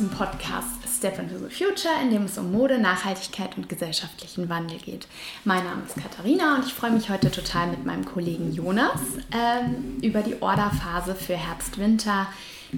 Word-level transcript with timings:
zum 0.00 0.08
Podcast 0.08 0.66
Step 0.96 1.18
into 1.18 1.34
the 1.36 1.54
Future, 1.54 1.92
in 2.02 2.10
dem 2.10 2.24
es 2.24 2.38
um 2.38 2.50
Mode, 2.52 2.78
Nachhaltigkeit 2.78 3.58
und 3.58 3.68
gesellschaftlichen 3.68 4.48
Wandel 4.48 4.78
geht. 4.78 5.06
Mein 5.44 5.62
Name 5.62 5.82
ist 5.86 5.94
Katharina 5.94 6.54
und 6.54 6.64
ich 6.64 6.72
freue 6.72 6.92
mich 6.92 7.10
heute 7.10 7.30
total 7.30 7.66
mit 7.66 7.84
meinem 7.84 8.06
Kollegen 8.06 8.50
Jonas 8.50 8.98
ähm, 9.30 9.98
über 10.00 10.22
die 10.22 10.40
Orderphase 10.40 11.14
für 11.14 11.36
Herbst-Winter 11.36 12.28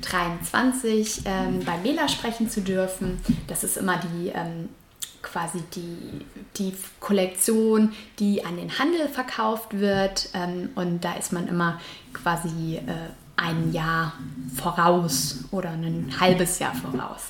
23 0.01 1.23
ähm, 1.27 1.61
bei 1.65 1.79
Mela 1.79 2.09
sprechen 2.09 2.51
zu 2.51 2.61
dürfen. 2.61 3.21
Das 3.47 3.63
ist 3.63 3.77
immer 3.77 3.99
die 3.99 4.31
ähm, 4.31 4.69
quasi 5.23 5.63
die, 5.77 6.25
die 6.57 6.75
Kollektion, 6.99 7.93
die 8.19 8.45
an 8.45 8.57
den 8.57 8.81
Handel 8.81 9.07
verkauft 9.07 9.79
wird. 9.79 10.29
Ähm, 10.35 10.71
und 10.75 11.05
da 11.05 11.13
ist 11.13 11.33
man 11.33 11.47
immer 11.47 11.81
quasi 12.13 12.79
äh, 12.79 13.11
ein 13.37 13.73
Jahr 13.73 14.13
voraus 14.55 15.45
oder 15.51 15.71
ein 15.71 16.15
halbes 16.21 16.59
Jahr 16.59 16.75
voraus. 16.75 17.29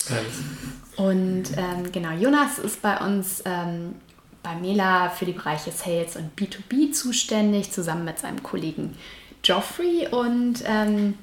Und 0.97 1.45
ähm, 1.57 1.91
genau, 1.91 2.11
Jonas 2.11 2.59
ist 2.59 2.83
bei 2.83 2.99
uns 2.99 3.43
ähm, 3.45 3.95
bei 4.43 4.55
Mela 4.57 5.11
für 5.11 5.25
die 5.25 5.33
Bereiche 5.33 5.71
Sales 5.71 6.17
und 6.17 6.37
B2B 6.37 6.93
zuständig, 6.93 7.73
zusammen 7.73 8.05
mit 8.05 8.19
seinem 8.19 8.43
Kollegen 8.43 8.97
Geoffrey. 9.43 10.09
Und 10.11 10.65
ähm, 10.67 11.15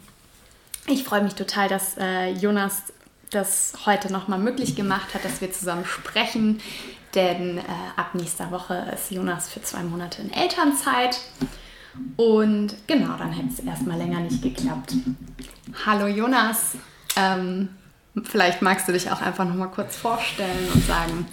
ich 0.88 1.04
freue 1.04 1.22
mich 1.24 1.36
total, 1.36 1.68
dass 1.68 1.98
äh, 1.98 2.32
Jonas 2.32 2.84
das 3.30 3.74
heute 3.86 4.12
nochmal 4.12 4.40
möglich 4.40 4.76
gemacht 4.76 5.14
hat, 5.14 5.24
dass 5.24 5.42
wir 5.42 5.52
zusammen 5.52 5.86
sprechen. 5.86 6.62
Denn 7.16 7.58
äh, 7.58 7.62
ab 7.96 8.14
nächster 8.14 8.52
Woche 8.52 8.92
ist 8.94 9.12
Jonas 9.12 9.50
für 9.50 9.62
zwei 9.62 9.84
Monate 9.84 10.22
in 10.22 10.32
Elternzeit. 10.32 11.20
Und 12.18 12.76
genau, 12.88 13.18
dann 13.18 13.32
hätte 13.32 13.50
es 13.50 13.60
erstmal 13.60 13.98
länger 13.98 14.20
nicht 14.20 14.42
geklappt. 14.42 14.94
Hallo 15.86 16.08
Jonas, 16.08 16.76
ähm, 17.16 17.70
vielleicht 18.24 18.62
magst 18.62 18.88
du 18.88 18.92
dich 18.92 19.10
auch 19.12 19.22
einfach 19.22 19.46
nochmal 19.46 19.70
kurz 19.70 19.96
vorstellen 19.96 20.68
und 20.74 20.84
sagen, 20.86 21.26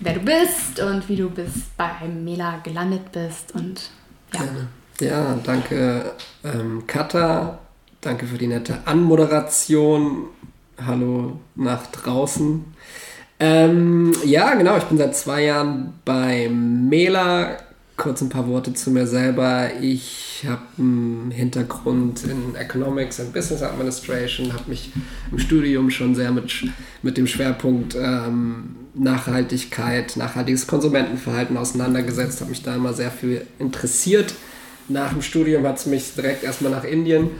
wer 0.00 0.14
du 0.14 0.20
bist 0.20 0.80
und 0.80 1.08
wie 1.08 1.16
du 1.16 1.30
bis 1.30 1.52
bei 1.76 1.90
Mela 2.08 2.58
gelandet 2.62 3.12
bist. 3.12 3.54
Und 3.54 3.90
ja. 4.32 4.40
Gerne. 4.42 4.68
Ja, 5.00 5.38
danke 5.44 6.12
ähm, 6.42 6.86
Katha, 6.86 7.58
danke 8.00 8.26
für 8.26 8.38
die 8.38 8.46
nette 8.46 8.78
Anmoderation. 8.86 10.28
Hallo 10.84 11.40
nach 11.54 11.86
draußen. 11.88 12.64
Ähm, 13.38 14.12
ja, 14.24 14.54
genau, 14.54 14.78
ich 14.78 14.84
bin 14.84 14.96
seit 14.96 15.14
zwei 15.14 15.44
Jahren 15.44 15.94
bei 16.04 16.48
Mela 16.50 17.58
kurz 17.96 18.20
ein 18.20 18.28
paar 18.28 18.46
Worte 18.48 18.74
zu 18.74 18.90
mir 18.90 19.06
selber. 19.06 19.70
Ich 19.80 20.44
habe 20.46 20.62
einen 20.78 21.30
Hintergrund 21.30 22.24
in 22.24 22.54
Economics 22.54 23.20
and 23.20 23.32
Business 23.32 23.62
Administration, 23.62 24.52
habe 24.52 24.64
mich 24.68 24.92
im 25.32 25.38
Studium 25.38 25.90
schon 25.90 26.14
sehr 26.14 26.30
mit, 26.30 26.52
mit 27.02 27.16
dem 27.16 27.26
Schwerpunkt 27.26 27.96
ähm, 27.98 28.76
Nachhaltigkeit, 28.94 30.16
nachhaltiges 30.16 30.66
Konsumentenverhalten 30.66 31.56
auseinandergesetzt, 31.56 32.40
habe 32.40 32.50
mich 32.50 32.62
da 32.62 32.74
immer 32.74 32.92
sehr 32.92 33.10
viel 33.10 33.46
interessiert. 33.58 34.34
Nach 34.88 35.12
dem 35.12 35.22
Studium 35.22 35.66
hat 35.66 35.78
es 35.78 35.86
mich 35.86 36.14
direkt 36.14 36.44
erstmal 36.44 36.70
nach 36.70 36.84
Indien 36.84 37.30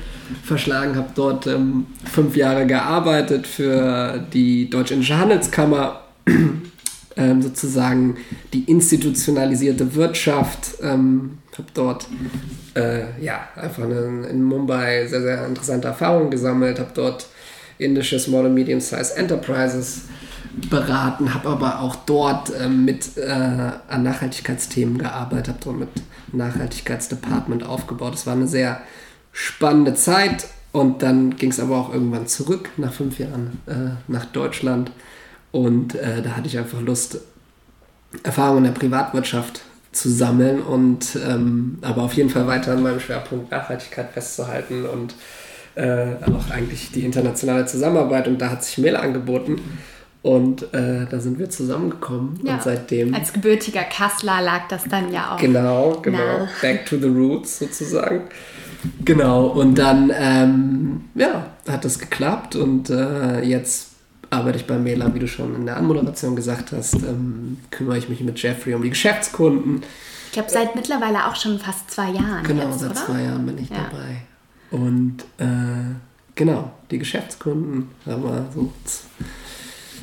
verschlagen, 0.42 0.96
habe 0.96 1.10
dort 1.14 1.46
ähm, 1.46 1.86
fünf 2.10 2.34
Jahre 2.34 2.66
gearbeitet 2.66 3.46
für 3.46 4.26
die 4.32 4.68
Deutsch-Indische 4.68 5.18
Handelskammer 5.18 6.02
ähm, 7.16 7.42
sozusagen 7.42 8.16
die 8.52 8.64
institutionalisierte 8.64 9.94
Wirtschaft. 9.94 10.74
Ähm, 10.82 11.38
habe 11.58 11.68
dort 11.74 12.06
äh, 12.74 13.22
ja, 13.22 13.48
einfach 13.56 13.84
eine, 13.84 14.26
in 14.28 14.42
Mumbai 14.42 15.06
sehr, 15.06 15.22
sehr 15.22 15.46
interessante 15.46 15.88
Erfahrungen 15.88 16.30
gesammelt, 16.30 16.78
habe 16.78 16.90
dort 16.94 17.28
indische 17.78 18.18
Small 18.18 18.46
and 18.46 18.54
Medium 18.54 18.80
Size 18.80 19.16
Enterprises 19.16 20.02
beraten, 20.70 21.34
habe 21.34 21.48
aber 21.48 21.80
auch 21.80 21.96
dort 21.96 22.54
äh, 22.54 22.68
mit 22.68 23.16
äh, 23.16 23.30
an 23.30 24.02
Nachhaltigkeitsthemen 24.02 24.98
gearbeitet, 24.98 25.48
habe 25.48 25.58
dort 25.62 25.78
mit 25.78 25.88
Nachhaltigkeitsdepartment 26.32 27.64
aufgebaut. 27.64 28.14
Es 28.14 28.26
war 28.26 28.34
eine 28.34 28.46
sehr 28.46 28.80
spannende 29.32 29.94
Zeit 29.94 30.46
und 30.72 31.02
dann 31.02 31.36
ging 31.36 31.50
es 31.50 31.60
aber 31.60 31.76
auch 31.76 31.92
irgendwann 31.92 32.26
zurück 32.26 32.70
nach 32.76 32.92
fünf 32.92 33.18
Jahren 33.18 33.60
äh, 33.66 33.96
nach 34.08 34.24
Deutschland 34.26 34.90
und 35.56 35.94
äh, 35.94 36.20
da 36.20 36.36
hatte 36.36 36.48
ich 36.48 36.58
einfach 36.58 36.82
Lust, 36.82 37.18
Erfahrungen 38.22 38.58
in 38.58 38.64
der 38.74 38.78
Privatwirtschaft 38.78 39.62
zu 39.90 40.10
sammeln 40.10 40.60
und 40.60 41.18
ähm, 41.26 41.78
aber 41.80 42.02
auf 42.02 42.12
jeden 42.12 42.28
Fall 42.28 42.46
weiter 42.46 42.72
an 42.72 42.82
meinem 42.82 43.00
Schwerpunkt 43.00 43.50
Nachhaltigkeit 43.50 44.10
festzuhalten 44.12 44.84
und 44.84 45.14
äh, 45.74 46.08
auch 46.26 46.50
eigentlich 46.50 46.90
die 46.92 47.06
internationale 47.06 47.64
Zusammenarbeit. 47.64 48.28
Und 48.28 48.38
da 48.38 48.50
hat 48.50 48.64
sich 48.64 48.76
Mail 48.76 48.96
angeboten. 48.96 49.78
Und 50.20 50.74
äh, 50.74 51.06
da 51.08 51.20
sind 51.20 51.38
wir 51.38 51.48
zusammengekommen. 51.48 52.38
Ja, 52.42 52.54
und 52.54 52.62
seitdem. 52.62 53.14
Als 53.14 53.32
gebürtiger 53.32 53.84
Kassler 53.84 54.42
lag 54.42 54.68
das 54.68 54.84
dann 54.84 55.10
ja 55.10 55.34
auch. 55.34 55.38
Genau, 55.38 56.00
genau. 56.02 56.18
Na. 56.18 56.48
Back 56.60 56.84
to 56.84 56.98
the 56.98 57.08
roots 57.08 57.60
sozusagen. 57.60 58.24
Genau. 59.06 59.46
Und 59.46 59.78
dann, 59.78 60.12
ähm, 60.14 61.04
ja, 61.14 61.46
hat 61.66 61.86
das 61.86 61.98
geklappt. 61.98 62.56
Und 62.56 62.90
äh, 62.90 63.40
jetzt 63.42 63.95
arbeite 64.36 64.58
ich 64.58 64.66
bei 64.66 64.78
Mela, 64.78 65.12
wie 65.14 65.18
du 65.18 65.28
schon 65.28 65.54
in 65.54 65.66
der 65.66 65.76
Anmoderation 65.76 66.36
gesagt 66.36 66.72
hast, 66.72 66.94
ähm, 66.94 67.58
kümmere 67.70 67.98
ich 67.98 68.08
mich 68.08 68.20
mit 68.20 68.40
Jeffrey 68.40 68.74
um 68.74 68.82
die 68.82 68.90
Geschäftskunden. 68.90 69.82
Ich 70.26 70.32
glaube, 70.32 70.50
seit 70.50 70.74
mittlerweile 70.74 71.26
auch 71.26 71.36
schon 71.36 71.58
fast 71.58 71.90
zwei 71.90 72.10
Jahren. 72.10 72.44
Genau, 72.44 72.68
jetzt, 72.68 72.80
seit 72.80 72.90
oder? 72.90 73.06
zwei 73.06 73.22
Jahren 73.22 73.46
bin 73.46 73.58
ich 73.58 73.70
ja. 73.70 73.76
dabei. 73.76 74.22
Und 74.70 75.22
äh, 75.38 75.94
genau, 76.34 76.72
die 76.90 76.98
Geschäftskunden 76.98 77.90
haben 78.04 78.22
wir 78.22 78.46
so 78.54 78.72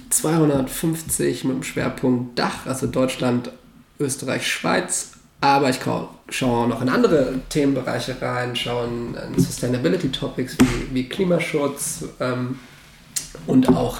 250 0.09 1.44
mit 1.44 1.55
dem 1.55 1.63
Schwerpunkt 1.63 2.39
Dach, 2.39 2.65
also 2.65 2.88
Deutschland, 2.88 3.51
Österreich, 4.00 4.47
Schweiz. 4.47 5.11
Aber 5.41 5.69
ich 5.69 5.79
schaue 5.81 6.63
auch 6.63 6.67
noch 6.67 6.81
in 6.81 6.88
andere 6.88 7.39
Themenbereiche 7.50 8.15
rein, 8.21 8.55
schaue 8.55 8.88
in, 8.88 9.15
Sustainability 9.38 10.09
Topics 10.09 10.57
wie, 10.57 10.95
wie 10.95 11.09
Klimaschutz 11.09 12.05
ähm, 12.21 12.59
und 13.45 13.67
auch 13.67 14.00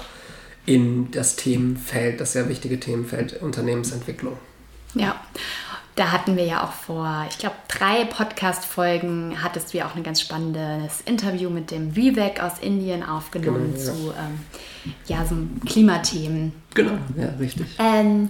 in 0.66 1.12
das 1.12 1.36
Themenfeld, 1.36 2.20
das 2.22 2.34
sehr 2.34 2.50
wichtige 2.50 2.80
Themenfeld 2.80 3.42
Unternehmensentwicklung. 3.42 4.38
Ja, 4.94 5.20
da 5.96 6.12
hatten 6.12 6.38
wir 6.38 6.46
ja 6.46 6.64
auch 6.64 6.72
vor, 6.72 7.26
ich 7.30 7.38
glaube, 7.38 7.56
drei 7.68 8.06
Podcast-Folgen 8.06 9.44
hattest 9.44 9.74
du 9.74 9.78
ja 9.78 9.88
auch 9.88 9.96
ein 9.96 10.04
ganz 10.04 10.22
spannendes 10.22 11.02
Interview 11.06 11.50
mit 11.50 11.70
dem 11.70 11.96
Vivek 11.96 12.42
aus 12.42 12.54
Indien 12.60 13.04
aufgenommen 13.04 13.74
genau, 13.74 13.78
ja. 13.78 13.94
zu 13.94 14.14
ähm, 14.18 14.40
ja, 15.06 15.26
so 15.26 15.36
Klimathemen. 15.68 16.54
Genau, 16.74 16.98
ja, 17.16 17.30
richtig. 17.40 17.68
Ähm, 17.78 18.30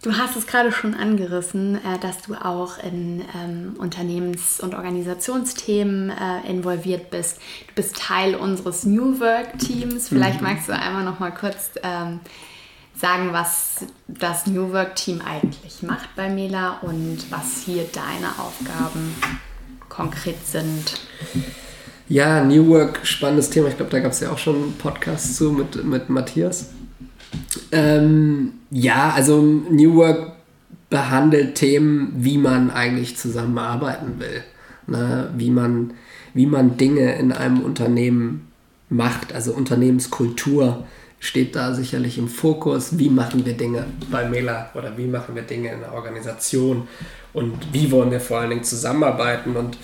Du 0.00 0.16
hast 0.16 0.36
es 0.36 0.46
gerade 0.46 0.70
schon 0.70 0.94
angerissen, 0.94 1.74
äh, 1.74 1.98
dass 2.00 2.22
du 2.22 2.34
auch 2.34 2.78
in 2.78 3.24
ähm, 3.34 3.74
Unternehmens- 3.78 4.60
und 4.60 4.74
Organisationsthemen 4.74 6.10
äh, 6.10 6.48
involviert 6.48 7.10
bist. 7.10 7.38
Du 7.68 7.74
bist 7.74 7.96
Teil 7.96 8.36
unseres 8.36 8.84
New 8.84 9.18
Work-Teams. 9.18 10.08
Vielleicht 10.08 10.40
mhm. 10.40 10.46
magst 10.46 10.68
du 10.68 10.72
einmal 10.72 11.04
noch 11.04 11.18
mal 11.18 11.32
kurz 11.32 11.70
ähm, 11.82 12.20
sagen, 12.94 13.32
was 13.32 13.86
das 14.06 14.46
New 14.46 14.72
Work-Team 14.72 15.20
eigentlich 15.20 15.82
macht 15.82 16.14
bei 16.14 16.28
Mela 16.28 16.78
und 16.82 17.18
was 17.30 17.62
hier 17.64 17.84
deine 17.92 18.38
Aufgaben 18.38 19.14
konkret 19.88 20.46
sind. 20.46 21.00
Ja, 22.08 22.44
New 22.44 22.68
Work, 22.68 23.00
spannendes 23.02 23.50
Thema. 23.50 23.68
Ich 23.68 23.76
glaube, 23.76 23.90
da 23.90 23.98
gab 23.98 24.12
es 24.12 24.20
ja 24.20 24.30
auch 24.30 24.38
schon 24.38 24.54
einen 24.54 24.78
Podcast 24.78 25.34
zu 25.34 25.50
mit, 25.50 25.84
mit 25.84 26.08
Matthias. 26.08 26.70
Ähm, 27.72 28.52
ja, 28.70 29.10
also 29.10 29.42
New 29.42 29.96
Work 29.96 30.32
behandelt 30.90 31.54
Themen, 31.54 32.12
wie 32.16 32.38
man 32.38 32.70
eigentlich 32.70 33.16
zusammenarbeiten 33.16 34.18
will. 34.18 34.42
Ne? 34.86 35.30
Wie, 35.36 35.50
man, 35.50 35.94
wie 36.34 36.46
man 36.46 36.76
Dinge 36.76 37.16
in 37.18 37.32
einem 37.32 37.60
Unternehmen 37.60 38.48
macht. 38.88 39.32
Also 39.34 39.52
Unternehmenskultur 39.52 40.86
steht 41.20 41.56
da 41.56 41.74
sicherlich 41.74 42.18
im 42.18 42.28
Fokus. 42.28 42.98
Wie 42.98 43.10
machen 43.10 43.44
wir 43.44 43.54
Dinge 43.54 43.84
bei 44.10 44.28
Mela 44.28 44.70
oder 44.74 44.96
wie 44.96 45.06
machen 45.06 45.34
wir 45.34 45.42
Dinge 45.42 45.72
in 45.72 45.80
der 45.80 45.92
Organisation 45.92 46.88
und 47.32 47.72
wie 47.72 47.90
wollen 47.90 48.10
wir 48.10 48.20
vor 48.20 48.38
allen 48.38 48.50
Dingen 48.50 48.64
zusammenarbeiten 48.64 49.56
und 49.56 49.76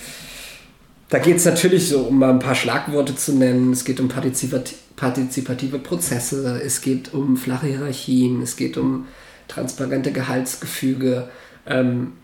da 1.14 1.20
geht 1.20 1.37
es 1.37 1.44
natürlich 1.44 1.90
so, 1.90 2.00
um 2.00 2.19
mal 2.19 2.31
ein 2.31 2.40
paar 2.40 2.56
Schlagworte 2.56 3.14
zu 3.14 3.34
nennen. 3.34 3.72
Es 3.72 3.84
geht 3.84 4.00
um 4.00 4.08
Partizipati 4.08 4.75
partizipative 4.96 5.78
Prozesse, 5.78 6.61
es 6.61 6.81
geht 6.81 7.14
um 7.14 7.37
flache 7.37 7.69
Hierarchien, 7.69 8.43
es 8.43 8.56
geht 8.56 8.76
um 8.76 9.06
transparente 9.46 10.11
Gehaltsgefüge. 10.11 11.28
Ähm, 11.69 12.14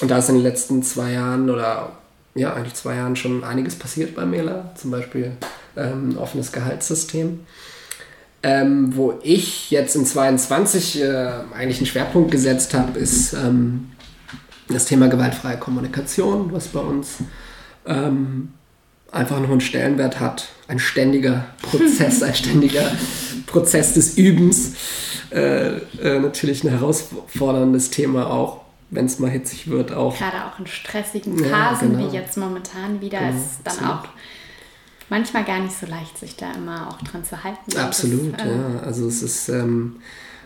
und 0.00 0.08
da 0.08 0.18
ist 0.18 0.28
in 0.28 0.36
den 0.36 0.44
letzten 0.44 0.84
zwei 0.84 1.14
Jahren 1.14 1.50
oder 1.50 1.98
ja, 2.36 2.54
eigentlich 2.54 2.74
zwei 2.74 2.94
Jahren 2.94 3.16
schon 3.16 3.42
einiges 3.42 3.74
passiert 3.74 4.14
bei 4.14 4.24
Mela, 4.24 4.72
zum 4.76 4.92
Beispiel 4.92 5.32
ähm, 5.76 6.16
offenes 6.16 6.52
Gehaltssystem. 6.52 7.40
Ähm, 8.44 8.96
wo 8.96 9.18
ich 9.24 9.72
jetzt 9.72 9.96
in 9.96 10.06
22 10.06 11.02
äh, 11.02 11.30
eigentlich 11.52 11.78
einen 11.78 11.86
Schwerpunkt 11.86 12.30
gesetzt 12.30 12.72
habe, 12.72 13.00
ist 13.00 13.32
ähm, 13.32 13.90
das 14.68 14.84
Thema 14.84 15.08
gewaltfreie 15.08 15.56
Kommunikation, 15.56 16.52
was 16.52 16.68
bei 16.68 16.80
uns 16.80 17.18
ähm, 17.86 18.52
einfach 19.12 19.40
noch 19.40 19.50
einen 19.50 19.60
Stellenwert 19.60 20.20
hat. 20.20 20.48
Ein 20.68 20.78
ständiger 20.78 21.46
Prozess, 21.62 22.22
ein 22.22 22.34
ständiger 22.36 22.90
Prozess 23.46 23.94
des 23.94 24.16
Übens 24.18 24.74
äh, 25.30 25.76
äh, 25.78 26.20
natürlich 26.20 26.64
ein 26.64 26.70
herausforderndes 26.70 27.90
Thema 27.90 28.30
auch, 28.30 28.62
wenn 28.90 29.06
es 29.06 29.18
mal 29.18 29.30
hitzig 29.30 29.68
wird. 29.68 29.92
Auch. 29.92 30.16
Gerade 30.16 30.44
auch 30.46 30.58
in 30.58 30.66
stressigen 30.66 31.38
Phasen 31.38 31.92
ja, 31.92 31.98
genau. 31.98 32.12
wie 32.12 32.16
jetzt 32.16 32.36
momentan 32.36 33.00
wieder 33.00 33.18
genau, 33.18 33.36
ist 33.36 33.60
dann 33.64 33.78
absolut. 33.78 33.92
auch 33.92 34.08
manchmal 35.08 35.44
gar 35.44 35.60
nicht 35.60 35.76
so 35.78 35.86
leicht, 35.86 36.18
sich 36.18 36.36
da 36.36 36.52
immer 36.52 36.88
auch 36.88 36.98
dran 37.02 37.24
zu 37.24 37.42
halten. 37.42 37.76
Absolut, 37.76 38.38
das, 38.38 38.46
äh, 38.46 38.50
ja. 38.50 38.80
Also 38.84 39.08
es 39.08 39.22
ist 39.22 39.48
ähm, 39.48 39.96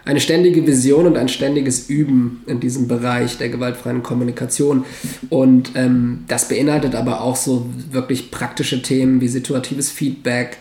eine 0.04 0.20
ständige 0.20 0.66
Vision 0.66 1.06
und 1.06 1.16
ein 1.16 1.28
ständiges 1.28 1.88
Üben 1.88 2.42
in 2.46 2.60
diesem 2.60 2.88
Bereich 2.88 3.38
der 3.38 3.48
gewaltfreien 3.48 4.02
Kommunikation. 4.02 4.84
Und 5.28 5.72
ähm, 5.74 6.24
das 6.28 6.48
beinhaltet 6.48 6.94
aber 6.94 7.20
auch 7.20 7.36
so 7.36 7.66
wirklich 7.90 8.30
praktische 8.30 8.82
Themen 8.82 9.20
wie 9.20 9.28
situatives 9.28 9.90
Feedback. 9.90 10.56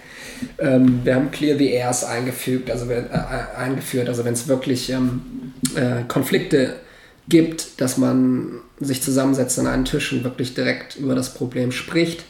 Ähm, 0.57 1.01
wir 1.03 1.15
haben 1.15 1.31
Clear 1.31 1.57
the 1.57 1.69
Airs 1.69 2.03
eingefügt, 2.03 2.69
also 2.69 2.89
äh, 2.89 3.03
eingeführt, 3.57 4.07
also 4.07 4.25
wenn 4.25 4.33
es 4.33 4.47
wirklich 4.47 4.89
ähm, 4.89 5.21
äh, 5.75 6.03
Konflikte 6.07 6.75
gibt, 7.27 7.80
dass 7.81 7.97
man 7.97 8.62
sich 8.80 9.01
zusammensetzt 9.01 9.59
an 9.59 9.68
einen 9.68 9.85
Tisch 9.85 10.13
und 10.13 10.24
wirklich 10.24 10.53
direkt 10.53 10.95
über 10.95 11.15
das 11.15 11.33
Problem 11.33 11.71
spricht. 11.71 12.24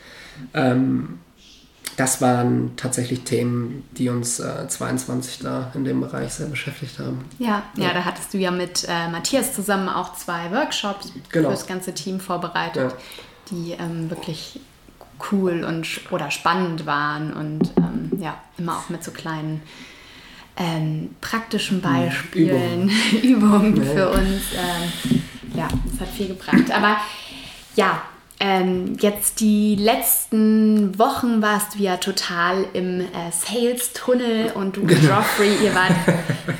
Ähm, 0.53 1.19
das 1.99 2.21
waren 2.21 2.77
tatsächlich 2.77 3.25
Themen, 3.25 3.83
die 3.91 4.07
uns 4.07 4.39
äh, 4.39 4.67
22 4.69 5.39
da 5.39 5.69
in 5.75 5.83
dem 5.83 5.99
Bereich 5.99 6.33
sehr 6.33 6.47
beschäftigt 6.47 6.97
haben. 6.97 7.25
Ja, 7.39 7.63
ja, 7.75 7.87
ja 7.87 7.93
da 7.93 8.05
hattest 8.05 8.33
du 8.33 8.37
ja 8.37 8.51
mit 8.51 8.85
äh, 8.87 9.09
Matthias 9.09 9.53
zusammen 9.53 9.89
auch 9.89 10.15
zwei 10.15 10.49
Workshops 10.51 11.11
genau. 11.29 11.49
für 11.49 11.55
das 11.55 11.67
ganze 11.67 11.93
Team 11.93 12.21
vorbereitet, 12.21 12.93
ja. 12.93 12.97
die 13.51 13.71
ähm, 13.73 14.09
wirklich 14.09 14.61
cool 15.29 15.65
und 15.65 15.85
oder 16.09 16.31
spannend 16.31 16.85
waren 16.85 17.33
und 17.33 17.73
ähm, 17.75 18.11
ja, 18.21 18.37
immer 18.57 18.77
auch 18.77 18.87
mit 18.87 19.03
so 19.03 19.11
kleinen 19.11 19.61
ähm, 20.55 21.15
praktischen 21.19 21.83
hm, 21.83 21.91
Beispielen, 21.91 22.91
Übungen, 23.21 23.73
Übungen 23.75 23.75
ja. 23.75 23.91
für 23.91 24.09
uns. 24.09 24.41
Ähm, 24.55 25.21
ja, 25.53 25.67
das 25.91 25.99
hat 25.99 26.15
viel 26.15 26.29
gebracht. 26.29 26.71
Aber 26.71 26.95
ja, 27.75 28.01
ähm, 28.39 28.95
jetzt 28.99 29.41
die 29.41 29.75
letzten 29.75 30.97
Wochen 30.97 31.41
warst 31.41 31.75
du 31.75 31.79
ja 31.79 31.97
total 31.97 32.65
im 32.73 33.01
äh, 33.01 33.05
Sales-Tunnel 33.31 34.53
und 34.53 34.77
du 34.77 34.81
und 34.81 34.87
genau. 34.87 35.01
Geoffrey, 35.01 35.51
ihr 35.63 35.75
wart 35.75 35.93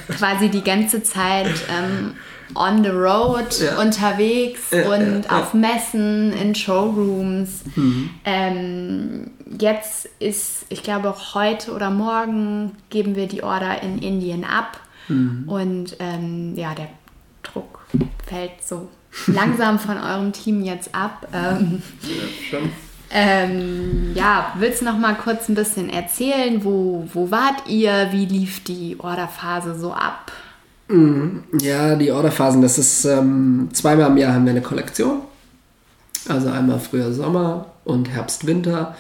quasi 0.18 0.50
die 0.50 0.64
ganze 0.64 1.04
Zeit 1.04 1.54
ähm, 1.70 2.16
on 2.56 2.84
the 2.84 2.90
road 2.90 3.60
ja. 3.60 3.80
unterwegs 3.80 4.72
ja, 4.72 4.92
und 4.92 5.24
ja, 5.26 5.40
auf 5.40 5.54
Messen, 5.54 6.34
in 6.34 6.54
Showrooms. 6.54 7.62
Mhm. 7.76 8.10
Ähm, 8.26 9.32
jetzt 9.60 10.10
ist, 10.20 10.66
ich 10.70 10.84
glaube, 10.84 11.16
heute 11.34 11.72
oder 11.72 11.90
morgen 11.90 12.76
geben 12.90 13.16
wir 13.16 13.28
die 13.28 13.44
Order 13.44 13.82
in 13.82 14.00
Indien 14.00 14.44
ab. 14.44 14.80
Mhm. 15.08 15.44
Und 15.48 15.96
ähm, 16.00 16.56
ja, 16.56 16.74
der 16.76 16.90
Druck 17.44 17.80
fällt 18.28 18.64
so 18.64 18.90
langsam 19.28 19.80
von 19.80 19.98
eurem 19.98 20.32
Team 20.34 20.64
jetzt 20.64 20.94
ab. 20.94 21.28
Ähm, 21.34 21.82
ja. 22.52 22.60
Ähm, 23.12 24.12
ja, 24.14 24.54
willst 24.60 24.82
du 24.82 24.86
noch 24.86 24.98
mal 24.98 25.16
kurz 25.16 25.50
ein 25.50 25.56
bisschen 25.56 25.90
erzählen, 25.90 26.64
wo, 26.64 27.08
wo 27.12 27.32
wart 27.32 27.68
ihr, 27.68 28.10
wie 28.12 28.26
lief 28.26 28.64
die 28.64 28.98
Orderphase 29.00 29.80
so 29.80 29.94
ab? 29.94 30.32
Mhm. 30.90 31.44
Ja, 31.60 31.96
die 31.96 32.12
Orderphasen, 32.12 32.62
das 32.62 32.78
ist 32.78 33.06
ähm, 33.06 33.70
zweimal 33.74 34.10
im 34.10 34.18
Jahr 34.18 34.34
haben 34.34 34.46
wir 34.46 34.52
eine 34.52 34.62
Kollektion. 34.62 35.22
Also 36.28 36.50
einmal 36.50 36.80
früher 36.80 37.12
Sommer 37.14 37.68
und 37.86 38.10
Herbst, 38.10 38.46
Winter. 38.46 38.96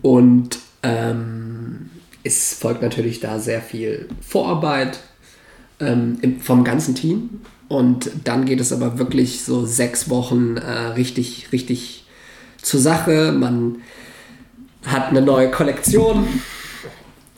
Und 0.00 0.58
ähm, 0.82 1.90
es 2.24 2.54
folgt 2.54 2.82
natürlich 2.82 3.20
da 3.20 3.38
sehr 3.38 3.60
viel 3.60 4.08
Vorarbeit 4.20 5.00
ähm, 5.82 6.40
vom 6.40 6.64
ganzen 6.64 6.94
Team. 6.94 7.40
Und 7.68 8.10
dann 8.24 8.44
geht 8.44 8.60
es 8.60 8.72
aber 8.72 8.98
wirklich 8.98 9.44
so 9.44 9.64
sechs 9.64 10.10
Wochen 10.10 10.56
äh, 10.56 10.70
richtig, 10.70 11.48
richtig 11.52 12.04
zur 12.60 12.80
Sache. 12.80 13.32
Man 13.32 13.76
hat 14.84 15.08
eine 15.08 15.22
neue 15.22 15.50
Kollektion, 15.50 16.26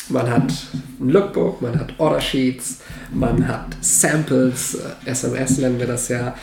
man 0.09 0.31
hat 0.31 0.53
ein 1.01 1.09
Lookbook, 1.09 1.63
man 1.63 1.79
hat 1.79 1.95
Order 1.99 2.21
Sheets, 2.21 2.81
man 3.13 3.47
hat 3.47 3.77
Samples, 3.81 4.75
äh, 4.75 5.11
SMS 5.11 5.59
nennen 5.59 5.79
wir 5.79 5.87
das 5.87 6.09
ja. 6.09 6.37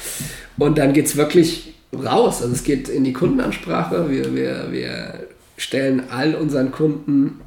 Und 0.57 0.77
dann 0.77 0.93
geht 0.93 1.07
es 1.07 1.15
wirklich 1.15 1.73
raus. 1.93 2.41
Also 2.41 2.53
es 2.53 2.63
geht 2.63 2.87
in 2.87 3.03
die 3.03 3.13
Kundenansprache. 3.13 4.09
Wir, 4.09 4.33
wir, 4.33 4.71
wir 4.71 5.27
stellen 5.57 6.03
all 6.09 6.35
unseren 6.35 6.71
Kunden 6.71 7.41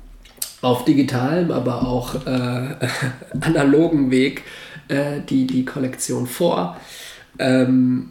auf 0.64 0.84
digitalem, 0.84 1.50
aber 1.50 1.86
auch 1.86 2.26
äh, 2.26 2.74
analogen 3.40 4.10
Weg 4.10 4.42
äh, 4.88 5.20
die, 5.28 5.46
die 5.46 5.64
Kollektion 5.64 6.26
vor. 6.26 6.76
Ähm, 7.38 8.10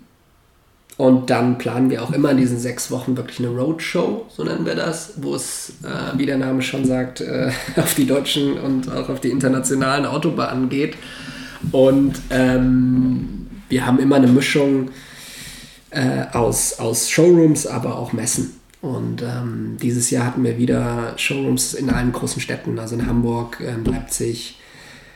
und 0.96 1.32
dann 1.32 1.58
planen 1.58 1.90
wir 1.90 2.04
auch 2.04 2.12
immer 2.12 2.32
in 2.32 2.38
diesen 2.38 2.60
sechs 2.60 2.92
Wochen 2.92 3.18
wirklich 3.18 3.40
eine 3.40 3.50
Roadshow, 3.50 4.28
so 4.30 4.44
nennen 4.44 4.66
wir 4.66 4.76
das, 4.76 5.14
wo 5.18 5.34
es, 5.34 5.74
äh, 5.84 6.18
wie 6.18 6.28
der 6.28 6.38
Name 6.38 6.62
schon 6.62 6.86
sagt, 6.86 7.22
äh, 7.22 7.52
auf 7.78 7.96
die 7.96 8.06
deutschen 8.06 8.60
und 8.60 8.92
auch 8.92 9.10
auf 9.10 9.20
die 9.20 9.32
internationalen 9.32 10.06
Autobahnen 10.06 10.70
geht. 10.70 10.96
Und 11.72 12.14
ähm, 12.30 13.48
wir 13.70 13.88
haben 13.88 13.98
immer 14.00 14.18
eine 14.18 14.28
Mischung 14.28 14.90
äh, 15.90 16.26
aus, 16.34 16.80
aus 16.80 17.10
Showrooms, 17.10 17.66
aber 17.66 17.98
auch 17.98 18.14
Messen. 18.14 18.63
Und 18.84 19.22
ähm, 19.22 19.78
dieses 19.82 20.10
Jahr 20.10 20.26
hatten 20.26 20.44
wir 20.44 20.58
wieder 20.58 21.14
Showrooms 21.16 21.74
in 21.74 21.90
allen 21.90 22.12
großen 22.12 22.42
Städten, 22.42 22.78
also 22.78 22.96
in 22.96 23.08
Hamburg, 23.08 23.62
in 23.62 23.86
Leipzig, 23.86 24.60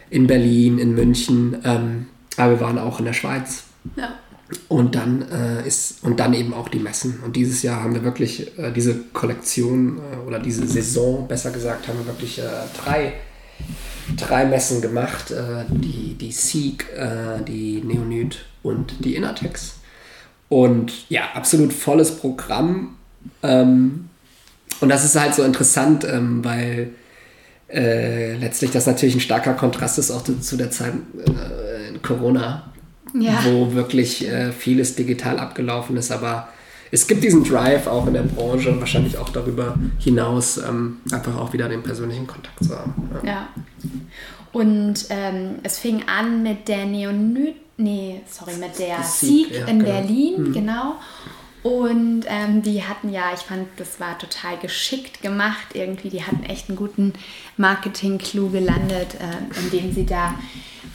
in 0.09 0.25
Berlin, 0.25 0.79
in 0.79 0.95
München, 0.95 1.57
ähm, 1.65 2.05
aber 2.37 2.53
wir 2.53 2.61
waren 2.61 2.79
auch 2.79 2.99
in 2.99 3.05
der 3.05 3.11
Schweiz. 3.11 3.63
Ja. 3.97 4.13
Und 4.69 4.95
dann 4.95 5.21
äh, 5.29 5.67
ist 5.67 6.01
und 6.01 6.21
dann 6.21 6.33
eben 6.33 6.53
auch 6.53 6.69
die 6.69 6.79
Messen. 6.79 7.19
Und 7.25 7.35
dieses 7.35 7.61
Jahr 7.61 7.83
haben 7.83 7.93
wir 7.93 8.05
wirklich 8.05 8.57
äh, 8.57 8.71
diese 8.71 8.95
Kollektion 9.11 9.97
äh, 9.97 10.25
oder 10.25 10.39
diese 10.39 10.65
Saison, 10.65 11.27
besser 11.27 11.51
gesagt, 11.51 11.89
haben 11.89 11.99
wir 11.99 12.05
wirklich 12.05 12.39
äh, 12.39 12.43
drei, 12.81 13.15
drei 14.15 14.45
Messen 14.45 14.81
gemacht. 14.81 15.31
Äh, 15.31 15.65
die, 15.67 16.13
die 16.13 16.31
Seek, 16.31 16.85
äh, 16.95 17.43
die 17.45 17.81
Neonyd 17.81 18.45
und 18.63 19.03
die 19.03 19.17
Innertex. 19.17 19.79
Und 20.47 21.09
ja, 21.09 21.23
absolut 21.33 21.73
volles 21.73 22.15
Programm. 22.15 22.96
Ähm, 23.43 24.09
und 24.79 24.89
das 24.89 25.05
ist 25.05 25.19
halt 25.19 25.33
so 25.35 25.43
interessant, 25.43 26.05
ähm, 26.05 26.43
weil 26.43 26.91
äh, 27.69 28.35
letztlich 28.35 28.71
das 28.71 28.85
natürlich 28.85 29.15
ein 29.15 29.21
starker 29.21 29.53
Kontrast 29.53 29.99
ist 29.99 30.11
auch 30.11 30.23
zu, 30.23 30.39
zu 30.39 30.57
der 30.57 30.71
Zeit 30.71 30.93
äh, 31.17 31.89
in 31.89 32.01
Corona, 32.01 32.71
ja. 33.13 33.39
wo 33.45 33.73
wirklich 33.73 34.27
äh, 34.27 34.51
vieles 34.51 34.95
digital 34.95 35.39
abgelaufen 35.39 35.97
ist, 35.97 36.11
aber 36.11 36.49
es 36.91 37.07
gibt 37.07 37.23
diesen 37.23 37.43
Drive 37.43 37.87
auch 37.87 38.07
in 38.07 38.13
der 38.13 38.23
Branche 38.23 38.71
und 38.71 38.79
wahrscheinlich 38.79 39.17
auch 39.17 39.29
darüber 39.29 39.75
hinaus, 39.99 40.57
ähm, 40.57 40.97
einfach 41.11 41.35
auch 41.35 41.51
wieder 41.51 41.67
den 41.67 41.83
persönlichen 41.83 42.27
Kontakt 42.27 42.63
zu 42.63 42.77
haben. 42.77 43.09
Ja. 43.23 43.29
ja. 43.29 43.47
Und 44.53 45.05
ähm, 45.09 45.55
es 45.63 45.77
fing 45.77 46.03
an 46.07 46.41
mit 46.43 46.67
der 46.67 46.85
Neonyd, 46.85 47.55
nee, 47.77 48.21
sorry, 48.29 48.53
mit 48.57 48.79
der 48.79 49.03
Sieg 49.03 49.51
ja, 49.51 49.65
in 49.65 49.79
genau. 49.79 49.91
Berlin, 49.91 50.43
mhm. 50.43 50.53
genau. 50.53 50.95
Und 51.67 52.23
ähm, 52.27 52.61
die 52.61 52.83
hatten 52.83 53.09
ja, 53.09 53.33
ich 53.33 53.41
fand, 53.41 53.67
das 53.75 53.99
war 53.99 54.17
total 54.17 54.57
geschickt 54.57 55.21
gemacht 55.21 55.67
irgendwie. 55.73 56.09
Die 56.09 56.23
hatten 56.23 56.43
echt 56.43 56.69
einen 56.69 56.77
guten 56.77 57.11
Marketing-Clou 57.57 58.49
gelandet, 58.51 59.15
äh, 59.15 59.59
indem 59.59 59.93
sie 59.93 60.05
da 60.05 60.33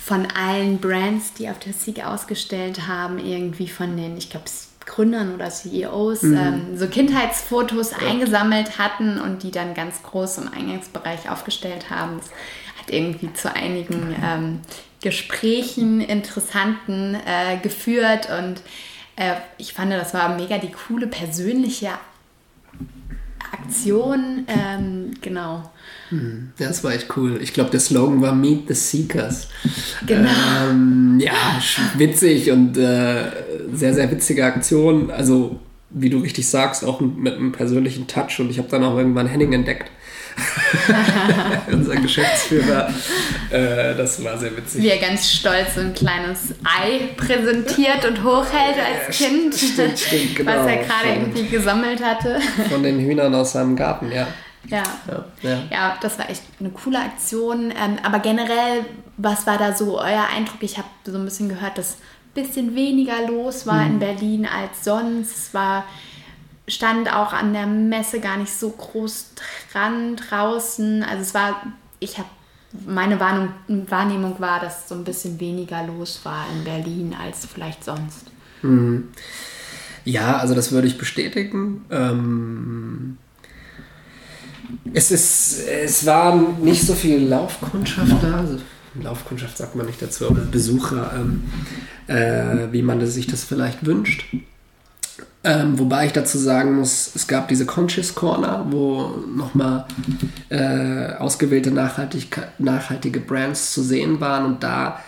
von 0.03 0.27
allen 0.27 0.79
Brands, 0.79 1.35
die 1.35 1.51
auf 1.51 1.59
der 1.59 1.75
Sieg 1.75 2.03
ausgestellt 2.03 2.87
haben, 2.89 3.19
irgendwie 3.19 3.69
von 3.69 3.99
den, 3.99 4.17
ich 4.17 4.31
glaube, 4.31 4.47
Gründern 4.87 5.35
oder 5.35 5.51
CEOs 5.51 6.23
mhm. 6.23 6.37
ähm, 6.37 6.79
so 6.79 6.87
Kindheitsfotos 6.87 7.91
ja. 7.91 8.09
eingesammelt 8.09 8.79
hatten 8.79 9.21
und 9.21 9.43
die 9.43 9.51
dann 9.51 9.75
ganz 9.75 10.03
groß 10.03 10.39
im 10.39 10.49
Eingangsbereich 10.49 11.29
aufgestellt 11.29 11.91
haben. 11.91 12.19
Das 12.19 12.31
hat 12.81 12.91
irgendwie 12.91 13.31
zu 13.35 13.55
einigen 13.55 14.17
ähm, 14.25 14.61
Gesprächen, 15.03 16.01
interessanten 16.01 17.15
äh, 17.15 17.59
geführt 17.63 18.29
und 18.31 18.63
äh, 19.17 19.35
ich 19.59 19.73
fand, 19.73 19.93
das 19.93 20.15
war 20.15 20.37
mega 20.37 20.59
die 20.59 20.73
coole 20.73 21.07
persönliche 21.07 21.91
Aktion. 23.53 24.47
Ähm, 24.49 25.13
genau. 25.21 25.71
Hm, 26.09 26.53
das 26.59 26.83
war 26.85 26.93
echt 26.93 27.17
cool. 27.17 27.39
Ich 27.43 27.53
glaube, 27.53 27.71
der 27.71 27.81
Slogan 27.81 28.21
war 28.21 28.35
Meet 28.35 28.69
the 28.69 28.75
Seekers. 28.75 29.49
Genau. 30.07 30.31
Ähm, 30.69 31.19
ja, 31.21 31.61
witzig 31.97 32.51
und 32.51 32.77
äh, 32.77 33.31
sehr, 33.73 33.95
sehr 33.95 34.11
witzige 34.11 34.45
Aktion. 34.45 35.11
Also, 35.11 35.61
wie 35.91 36.11
du 36.11 36.19
richtig 36.19 36.49
sagst, 36.49 36.85
auch 36.85 37.01
mit 37.01 37.35
einem 37.35 37.53
persönlichen 37.53 38.07
Touch. 38.07 38.41
Und 38.41 38.51
ich 38.51 38.59
habe 38.59 38.69
dann 38.69 38.85
auch 38.85 38.97
irgendwann 38.97 39.27
Henning 39.27 39.53
entdeckt. 39.53 39.91
unser 41.73 41.97
Geschäftsführer. 41.97 42.89
Äh, 43.51 43.95
das 43.95 44.23
war 44.25 44.39
sehr 44.39 44.57
witzig. 44.57 44.83
Wie 44.83 44.89
er 44.89 44.99
ganz 44.99 45.31
stolz 45.31 45.77
ein 45.77 45.95
kleines 45.95 46.55
Ei 46.65 47.11
präsentiert 47.17 48.05
und 48.09 48.25
hochhält 48.25 48.77
als 48.79 49.17
Kind, 49.17 49.55
stimmt, 49.55 49.99
stimmt, 49.99 50.37
genau. 50.37 50.53
was 50.57 50.67
er 50.67 50.77
gerade 50.79 51.09
irgendwie 51.15 51.49
gesammelt 51.49 52.03
hatte. 52.03 52.41
Von 52.71 52.83
den 52.83 52.99
Hühnern 53.01 53.35
aus 53.35 53.53
seinem 53.53 53.77
Garten, 53.77 54.11
ja. 54.11 54.27
Ja. 54.69 54.83
Ja, 55.09 55.25
ja. 55.43 55.63
ja, 55.71 55.99
das 56.01 56.19
war 56.19 56.31
echt 56.31 56.43
eine 56.61 56.71
coole 56.71 56.99
Aktion. 56.99 57.71
Ähm, 57.71 57.99
aber 58.03 58.21
generell, 58.21 58.85
was 59.17 59.47
war 59.47 59.59
da 59.59 59.75
so 59.75 59.99
euer 59.99 60.27
Eindruck? 60.35 60.63
Ich 60.63 60.79
habe 60.79 60.89
so 61.05 61.17
ein 61.17 61.25
bisschen 61.25 61.49
gehört, 61.49 61.79
dass 61.79 61.95
ein 61.95 62.43
bisschen 62.43 62.75
weniger 62.75 63.27
los 63.29 63.67
war 63.67 63.85
mhm. 63.85 63.93
in 63.93 63.99
Berlin 63.99 64.47
als 64.47 64.85
sonst. 64.85 65.37
Es 65.37 65.55
war, 65.55 65.85
stand 66.73 67.13
auch 67.13 67.33
an 67.33 67.53
der 67.53 67.67
Messe 67.67 68.21
gar 68.21 68.37
nicht 68.37 68.53
so 68.53 68.71
groß 68.71 69.31
dran 69.73 70.17
draußen. 70.17 71.03
Also 71.03 71.23
es 71.23 71.35
war, 71.35 71.67
ich 72.01 72.19
habe 72.19 72.29
meine 72.87 73.21
Wahrnehmung 73.21 74.41
war, 74.41 74.61
dass 74.61 74.89
so 74.89 74.95
ein 74.95 75.05
bisschen 75.05 75.39
weniger 75.41 75.87
los 75.87 76.21
war 76.25 76.47
in 76.55 76.65
Berlin 76.65 77.15
als 77.21 77.47
vielleicht 77.47 77.85
sonst. 77.85 78.31
Mhm. 78.63 79.09
Ja, 80.05 80.39
also 80.39 80.55
das 80.55 80.73
würde 80.73 80.89
ich 80.89 80.99
bestätigen. 80.99 81.85
Ähm, 81.91 83.19
es, 84.93 85.11
ist, 85.11 85.67
es 85.69 86.07
war 86.07 86.35
nicht 86.37 86.83
so 86.83 86.95
viel 86.95 87.29
Laufkundschaft 87.29 88.23
da. 88.23 88.39
Also 88.39 88.59
Laufkundschaft 89.01 89.57
sagt 89.57 89.77
man 89.77 89.87
nicht 89.87 90.03
dazu, 90.03 90.29
aber 90.29 90.41
Besucher, 90.41 91.13
ähm, 91.15 91.45
äh, 92.09 92.73
wie 92.73 92.83
man 92.83 93.05
sich 93.07 93.27
das 93.27 93.45
vielleicht 93.45 93.87
wünscht. 93.87 94.25
Ähm, 95.45 95.77
wobei 95.79 96.07
ich 96.07 96.13
dazu 96.13 96.39
sagen 96.39 96.77
muss, 96.77 97.11
es 97.15 97.27
gab 97.27 97.49
diese 97.49 97.67
Conscious 97.67 98.15
Corner, 98.15 98.65
wo 98.71 99.15
nochmal 99.35 99.87
äh, 100.51 101.15
ausgewählte 101.15 101.73
nachhaltige 101.73 103.21
Brands 103.21 103.73
zu 103.73 103.83
sehen 103.83 104.21
waren 104.21 104.45
und 104.47 104.63
da 104.63 105.01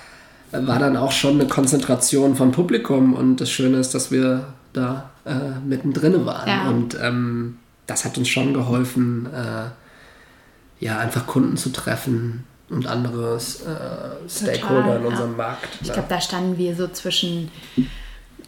war 0.50 0.78
dann 0.78 0.96
auch 0.96 1.12
schon 1.12 1.34
eine 1.34 1.48
Konzentration 1.48 2.34
vom 2.36 2.52
Publikum 2.52 3.14
und 3.14 3.40
das 3.40 3.50
Schöne 3.50 3.78
ist, 3.78 3.94
dass 3.94 4.10
wir 4.10 4.46
da 4.72 5.10
äh, 5.24 5.58
mittendrin 5.64 6.26
waren 6.26 6.48
ja. 6.48 6.68
und 6.68 6.96
ähm, 7.00 7.58
das 7.86 8.04
hat 8.04 8.18
uns 8.18 8.28
schon 8.28 8.54
geholfen, 8.54 9.28
äh, 9.32 10.84
ja, 10.84 10.98
einfach 10.98 11.26
Kunden 11.26 11.56
zu 11.56 11.70
treffen 11.70 12.44
und 12.70 12.86
andere 12.86 13.36
äh, 13.36 14.28
Stakeholder 14.28 14.82
Total, 14.82 15.00
in 15.00 15.06
unserem 15.06 15.30
ja. 15.32 15.36
Markt. 15.36 15.68
Ich 15.80 15.92
glaube, 15.92 16.08
da 16.08 16.20
standen 16.20 16.58
wir 16.58 16.74
so 16.74 16.88
zwischen 16.88 17.50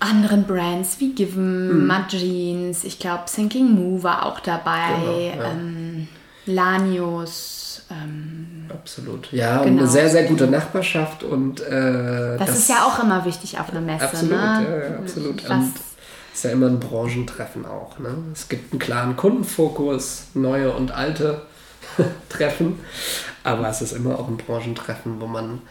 anderen 0.00 0.44
Brands 0.44 1.00
wie 1.00 1.14
Given, 1.14 1.82
mhm. 1.82 1.86
Mud 1.86 2.08
Jeans, 2.08 2.84
ich 2.84 2.98
glaube 2.98 3.24
Thinking 3.32 3.74
Move 3.74 4.02
war 4.02 4.26
auch 4.26 4.40
dabei, 4.40 5.32
genau, 5.32 5.44
ja. 5.44 5.50
ähm, 5.52 6.08
Lanius. 6.46 7.82
Ähm, 7.90 8.66
Absolut. 8.68 9.30
Ja, 9.32 9.62
genau. 9.62 9.82
eine 9.82 9.88
sehr, 9.88 10.08
sehr 10.08 10.24
gute 10.24 10.46
Nachbarschaft 10.48 11.22
und 11.22 11.60
äh, 11.60 12.36
das, 12.36 12.48
das, 12.48 12.58
ist 12.58 12.68
ja 12.68 12.84
auch 12.84 13.02
immer 13.02 13.24
wichtig 13.24 13.58
auf 13.58 13.70
einer 13.70 13.80
Messe. 13.80 14.04
Absolut, 14.04 14.30
ne? 14.32 14.66
ja, 14.68 14.90
ja, 14.90 14.98
absolut. 14.98 15.44
Was, 15.44 15.50
und 15.50 15.74
ist 16.36 16.44
ja 16.44 16.50
immer 16.50 16.66
ein 16.66 16.80
Branchentreffen 16.80 17.64
auch. 17.64 17.98
Ne? 17.98 18.14
Es 18.32 18.48
gibt 18.48 18.72
einen 18.72 18.78
klaren 18.78 19.16
Kundenfokus, 19.16 20.26
neue 20.34 20.72
und 20.72 20.90
alte 20.90 21.42
Treffen, 22.28 22.78
aber 23.42 23.68
es 23.68 23.80
ist 23.80 23.92
immer 23.92 24.18
auch 24.18 24.28
ein 24.28 24.36
Branchentreffen, 24.36 25.20
wo 25.20 25.26
man 25.26 25.62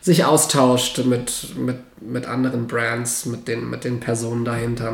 sich 0.00 0.24
austauscht 0.24 0.98
mit, 0.98 1.56
mit, 1.56 1.78
mit 2.06 2.26
anderen 2.26 2.66
Brands, 2.66 3.26
mit 3.26 3.48
den, 3.48 3.68
mit 3.68 3.84
den 3.84 4.00
Personen 4.00 4.44
dahinter, 4.44 4.92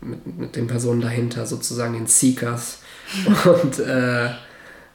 mit, 0.00 0.38
mit 0.38 0.56
den 0.56 0.66
Personen 0.66 1.00
dahinter, 1.00 1.46
sozusagen 1.46 1.94
den 1.94 2.06
Seekers. 2.06 2.80
Und 3.44 3.78
äh, 3.78 4.30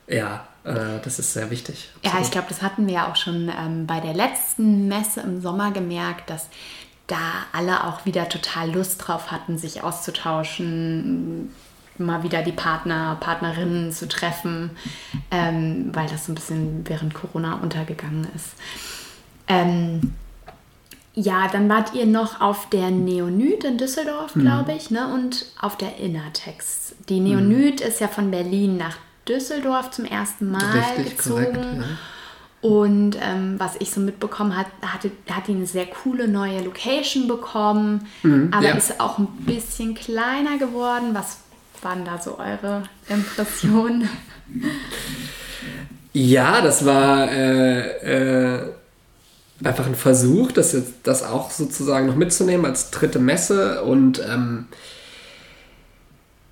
ja, 0.07 0.47
äh, 0.63 0.99
das 1.03 1.19
ist 1.19 1.33
sehr 1.33 1.49
wichtig. 1.49 1.89
Absolut. 1.95 2.13
Ja, 2.13 2.21
ich 2.21 2.31
glaube, 2.31 2.47
das 2.49 2.61
hatten 2.61 2.87
wir 2.87 2.93
ja 2.93 3.11
auch 3.11 3.15
schon 3.15 3.49
ähm, 3.49 3.87
bei 3.87 3.99
der 3.99 4.13
letzten 4.13 4.87
Messe 4.87 5.21
im 5.21 5.41
Sommer 5.41 5.71
gemerkt, 5.71 6.29
dass 6.29 6.49
da 7.07 7.45
alle 7.53 7.83
auch 7.83 8.05
wieder 8.05 8.27
total 8.29 8.71
Lust 8.71 9.07
drauf 9.07 9.31
hatten, 9.31 9.57
sich 9.57 9.83
auszutauschen, 9.83 11.53
mal 11.97 12.23
wieder 12.23 12.41
die 12.41 12.51
Partner, 12.51 13.17
Partnerinnen 13.19 13.91
zu 13.91 14.07
treffen, 14.07 14.71
ähm, 15.31 15.91
weil 15.93 16.07
das 16.07 16.25
so 16.25 16.31
ein 16.31 16.35
bisschen 16.35 16.87
während 16.87 17.13
Corona 17.13 17.55
untergegangen 17.55 18.27
ist. 18.35 18.53
Ähm, 19.47 20.13
ja, 21.15 21.47
dann 21.47 21.69
wart 21.69 21.93
ihr 21.93 22.05
noch 22.05 22.41
auf 22.41 22.69
der 22.69 22.91
Neonyt 22.91 23.63
in 23.63 23.77
Düsseldorf, 23.77 24.35
mhm. 24.35 24.41
glaube 24.41 24.73
ich, 24.73 24.91
ne? 24.91 25.07
und 25.13 25.45
auf 25.59 25.77
der 25.77 25.97
Innertext. 25.97 26.95
Die 27.07 27.21
Neonyt 27.21 27.79
mhm. 27.79 27.87
ist 27.87 28.01
ja 28.01 28.09
von 28.09 28.31
Berlin 28.31 28.77
nach 28.77 28.97
Düsseldorf 29.27 29.91
zum 29.91 30.05
ersten 30.05 30.51
Mal 30.51 30.79
Richtig, 30.97 31.17
gezogen. 31.17 31.45
Korrekt, 31.45 31.77
ja. 31.79 32.67
Und 32.67 33.17
ähm, 33.21 33.55
was 33.59 33.75
ich 33.79 33.91
so 33.91 34.01
mitbekommen 34.01 34.57
habe, 34.57 34.69
hatte, 34.81 35.11
hat 35.29 35.47
die 35.47 35.51
eine 35.51 35.67
sehr 35.67 35.85
coole 35.85 36.27
neue 36.27 36.63
Location 36.63 37.27
bekommen, 37.27 38.07
mhm, 38.23 38.49
aber 38.51 38.65
ja. 38.65 38.73
ist 38.73 38.99
auch 38.99 39.19
ein 39.19 39.27
bisschen 39.41 39.93
kleiner 39.93 40.57
geworden. 40.57 41.09
Was 41.13 41.37
waren 41.83 42.03
da 42.05 42.19
so 42.19 42.39
eure 42.39 42.83
Impressionen? 43.07 44.09
Ja, 46.13 46.61
das 46.61 46.85
war 46.85 47.31
äh, 47.31 48.57
äh 48.57 48.74
einfach 49.63 49.85
ein 49.87 49.95
Versuch, 49.95 50.51
das 50.51 50.73
jetzt 50.73 50.93
das 51.03 51.23
auch 51.23 51.51
sozusagen 51.51 52.07
noch 52.07 52.15
mitzunehmen 52.15 52.65
als 52.65 52.91
dritte 52.91 53.19
Messe 53.19 53.83
und 53.83 54.21
ähm, 54.27 54.65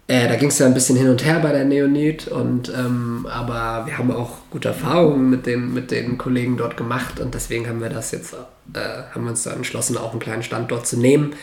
äh, 0.07 0.27
da 0.27 0.35
ging 0.35 0.49
es 0.49 0.59
ja 0.59 0.65
ein 0.65 0.73
bisschen 0.73 0.97
hin 0.97 1.09
und 1.09 1.23
her 1.23 1.39
bei 1.39 1.51
der 1.53 1.63
Neonit 1.63 2.27
und 2.27 2.69
ähm, 2.69 3.25
aber 3.29 3.85
wir 3.87 3.97
haben 3.97 4.11
auch 4.11 4.31
gute 4.51 4.67
Erfahrungen 4.69 5.29
mit 5.29 5.45
den, 5.45 5.73
mit 5.73 5.91
den 5.91 6.17
Kollegen 6.17 6.57
dort 6.57 6.75
gemacht 6.75 7.19
und 7.19 7.33
deswegen 7.33 7.67
haben 7.67 7.81
wir 7.81 7.89
das 7.89 8.11
jetzt, 8.11 8.33
äh, 8.33 8.79
haben 9.13 9.23
wir 9.23 9.31
uns 9.31 9.43
da 9.43 9.51
entschlossen, 9.53 9.97
auch 9.97 10.11
einen 10.11 10.19
kleinen 10.19 10.43
Standort 10.43 10.85
zu 10.87 10.99
nehmen. 10.99 11.35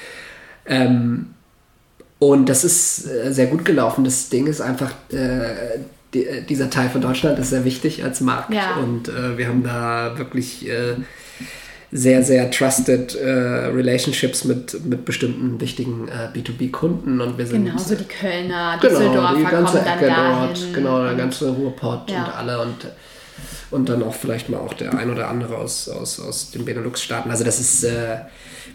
Ähm, 0.66 1.30
und 2.18 2.50
das 2.50 2.64
ist 2.64 3.06
äh, 3.06 3.32
sehr 3.32 3.46
gut 3.46 3.64
gelaufen. 3.64 4.04
Das 4.04 4.28
Ding 4.28 4.46
ist 4.46 4.60
einfach, 4.60 4.92
äh, 5.10 5.78
die, 6.12 6.26
äh, 6.26 6.42
dieser 6.42 6.68
Teil 6.68 6.90
von 6.90 7.00
Deutschland 7.00 7.38
ist 7.38 7.48
sehr 7.48 7.64
wichtig 7.64 8.04
als 8.04 8.20
Markt 8.20 8.52
ja. 8.52 8.76
und 8.76 9.08
äh, 9.08 9.38
wir 9.38 9.48
haben 9.48 9.62
da 9.62 10.18
wirklich 10.18 10.68
sehr, 11.92 12.22
sehr 12.22 12.50
trusted 12.50 13.14
äh, 13.16 13.28
Relationships 13.28 14.44
mit, 14.44 14.84
mit 14.84 15.04
bestimmten 15.04 15.60
wichtigen 15.60 16.08
äh, 16.08 16.36
B2B-Kunden 16.36 17.20
und 17.20 17.36
wir 17.36 17.46
sind. 17.46 17.64
Genauso 17.64 17.96
die 17.96 18.04
Kölner, 18.04 18.78
genau, 18.80 18.94
Düsseldorfer 18.94 19.36
die 19.36 19.42
ganze 19.42 19.78
kommen 19.78 19.86
Ecke 19.88 20.06
dann 20.06 20.46
dort, 20.46 20.74
genau, 20.74 21.04
der 21.04 21.14
ganze 21.14 21.50
Ruhrpott 21.50 22.10
ja. 22.10 22.24
und 22.24 22.34
alle 22.34 22.60
und, 22.62 22.86
und 23.72 23.88
dann 23.88 24.02
auch 24.04 24.14
vielleicht 24.14 24.48
mal 24.48 24.58
auch 24.58 24.74
der 24.74 24.94
ein 24.94 25.10
oder 25.10 25.28
andere 25.28 25.56
aus, 25.56 25.88
aus, 25.88 26.20
aus 26.20 26.52
den 26.52 26.64
Benelux-Staaten. 26.64 27.28
Also 27.30 27.42
das 27.42 27.58
ist, 27.58 27.82
äh, 27.82 28.18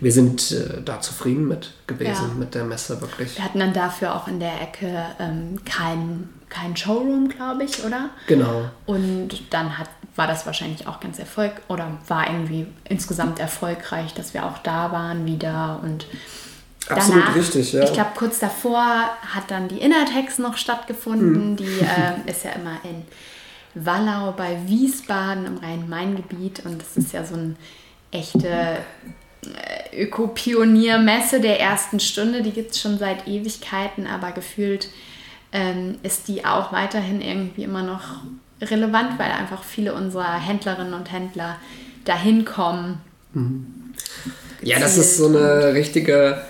wir 0.02 0.12
sind 0.12 0.52
äh, 0.52 0.82
da 0.84 1.00
zufrieden 1.00 1.48
mit 1.48 1.72
gewesen, 1.88 2.28
ja. 2.30 2.34
mit 2.38 2.54
der 2.54 2.66
Messe 2.66 3.00
wirklich. 3.00 3.38
Wir 3.38 3.46
hatten 3.46 3.60
dann 3.60 3.74
dafür 3.74 4.14
auch 4.14 4.28
in 4.28 4.42
der 4.42 4.62
Ecke 4.62 4.92
ähm, 5.20 5.60
kein, 5.64 6.28
kein 6.50 6.76
Showroom, 6.76 7.30
glaube 7.30 7.64
ich, 7.64 7.82
oder? 7.86 8.10
Genau. 8.28 8.66
Und 8.86 9.30
dann 9.52 9.78
hat 9.78 9.88
war 10.16 10.28
das 10.28 10.46
wahrscheinlich 10.46 10.88
auch 10.88 11.00
ganz 11.00 11.20
erfolg 11.20 11.54
oder 11.68 11.92
war 12.08 12.28
irgendwie 12.30 12.68
insgesamt 12.88 13.40
erfolgreich, 13.40 14.14
dass 14.14 14.34
wir 14.34 14.46
auch 14.46 14.58
da 14.60 14.92
waren 14.92 15.26
wieder 15.26 15.80
und 15.84 16.06
Absolut 16.88 17.24
danach, 17.24 17.36
richtig, 17.36 17.74
ja. 17.74 17.84
Ich 17.84 17.94
glaube, 17.94 18.12
kurz 18.16 18.40
davor 18.40 19.10
hat 19.34 19.50
dann 19.50 19.68
die 19.68 19.80
Innertex 19.80 20.38
noch 20.38 20.58
stattgefunden. 20.58 21.52
Mhm. 21.52 21.56
Die 21.56 21.64
äh, 21.64 22.30
ist 22.30 22.44
ja 22.46 22.52
immer 22.52 22.78
in 22.84 23.04
Wallau 23.74 24.32
bei 24.34 24.58
Wiesbaden 24.68 25.46
im 25.46 25.58
Rhein-Main-Gebiet 25.58 26.64
und 26.66 26.80
das 26.82 26.96
ist 26.96 27.12
ja 27.12 27.26
so 27.26 27.36
eine 27.36 27.56
echte 28.12 28.48
äh, 28.48 30.04
Öko-Pionier-Messe 30.04 31.42
der 31.42 31.60
ersten 31.60 32.00
Stunde. 32.00 32.44
Die 32.44 32.52
gibt 32.52 32.72
es 32.72 32.80
schon 32.80 33.00
seit 33.00 33.28
Ewigkeiten, 33.28 34.06
aber 34.06 34.32
gefühlt 34.32 34.90
ähm, 35.52 35.98
ist 36.04 36.28
die 36.28 36.46
auch 36.46 36.72
weiterhin 36.72 37.22
irgendwie 37.22 37.64
immer 37.64 37.82
noch 37.82 38.22
relevant, 38.62 39.20
weil 39.20 39.32
einfach 39.32 39.64
viele 39.64 39.94
unserer 39.94 40.40
Händlerinnen 40.40 40.94
und 40.94 41.12
Händler 41.12 41.58
dahin 42.06 42.46
kommen. 42.46 43.02
Mhm. 43.34 43.66
Ja, 44.62 44.80
das 44.80 44.98
ist 44.98 45.18
so 45.18 45.28
eine 45.28 45.74
richtige, 45.74 46.42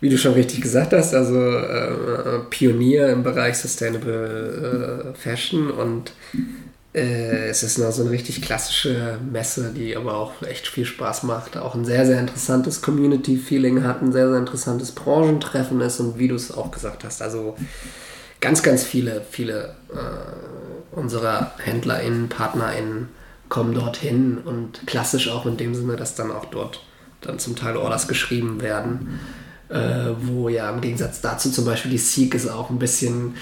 wie 0.00 0.08
du 0.08 0.18
schon 0.18 0.32
richtig 0.32 0.60
gesagt 0.60 0.92
hast, 0.92 1.14
also 1.14 1.38
äh, 1.40 2.40
Pionier 2.50 3.10
im 3.10 3.22
Bereich 3.22 3.58
Sustainable 3.58 5.12
äh, 5.14 5.18
Fashion 5.18 5.70
und 5.70 6.12
äh, 6.94 7.48
es 7.48 7.62
ist 7.62 7.78
noch 7.78 7.92
so 7.92 8.02
eine 8.02 8.10
richtig 8.10 8.42
klassische 8.42 9.18
Messe, 9.30 9.72
die 9.76 9.96
aber 9.96 10.16
auch 10.16 10.42
echt 10.42 10.66
viel 10.66 10.84
Spaß 10.84 11.24
macht, 11.24 11.56
auch 11.56 11.74
ein 11.74 11.84
sehr, 11.84 12.06
sehr 12.06 12.18
interessantes 12.18 12.82
Community-Feeling 12.82 13.84
hat, 13.84 14.02
ein 14.02 14.12
sehr, 14.12 14.28
sehr 14.28 14.38
interessantes 14.38 14.92
Branchentreffen 14.92 15.80
ist 15.80 16.00
und 16.00 16.18
wie 16.18 16.28
du 16.28 16.34
es 16.34 16.50
auch 16.50 16.70
gesagt 16.70 17.04
hast, 17.04 17.22
also 17.22 17.56
ganz, 18.40 18.62
ganz 18.62 18.84
viele, 18.84 19.22
viele 19.30 19.74
äh, 19.92 20.57
unserer 20.92 21.52
HändlerInnen, 21.58 22.28
PartnerInnen 22.28 23.08
kommen 23.48 23.74
dorthin 23.74 24.38
und 24.44 24.86
klassisch 24.86 25.28
auch 25.30 25.46
in 25.46 25.56
dem 25.56 25.74
Sinne, 25.74 25.96
dass 25.96 26.14
dann 26.14 26.30
auch 26.30 26.46
dort 26.46 26.82
dann 27.20 27.38
zum 27.38 27.56
Teil 27.56 27.76
Orders 27.76 28.08
geschrieben 28.08 28.60
werden, 28.60 29.20
äh, 29.68 30.10
wo 30.20 30.48
ja 30.48 30.70
im 30.70 30.80
Gegensatz 30.80 31.20
dazu 31.20 31.50
zum 31.50 31.64
Beispiel 31.64 31.90
die 31.90 31.98
Seek 31.98 32.34
ist 32.34 32.48
auch 32.48 32.70
ein 32.70 32.78
bisschen 32.78 33.34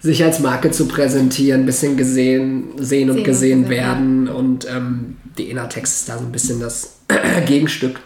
sich 0.00 0.24
als 0.24 0.40
Marke 0.40 0.70
zu 0.70 0.88
präsentieren, 0.88 1.62
ein 1.62 1.66
bisschen 1.66 1.96
gesehen, 1.96 2.70
sehen 2.78 3.10
und 3.10 3.22
gesehen 3.22 3.68
werden 3.68 4.26
ja. 4.26 4.32
und 4.32 4.66
ähm, 4.68 5.18
die 5.36 5.50
Innertext 5.50 6.00
ist 6.00 6.08
da 6.08 6.18
so 6.18 6.24
ein 6.24 6.32
bisschen 6.32 6.58
das 6.58 7.00
Gegenstück 7.46 8.00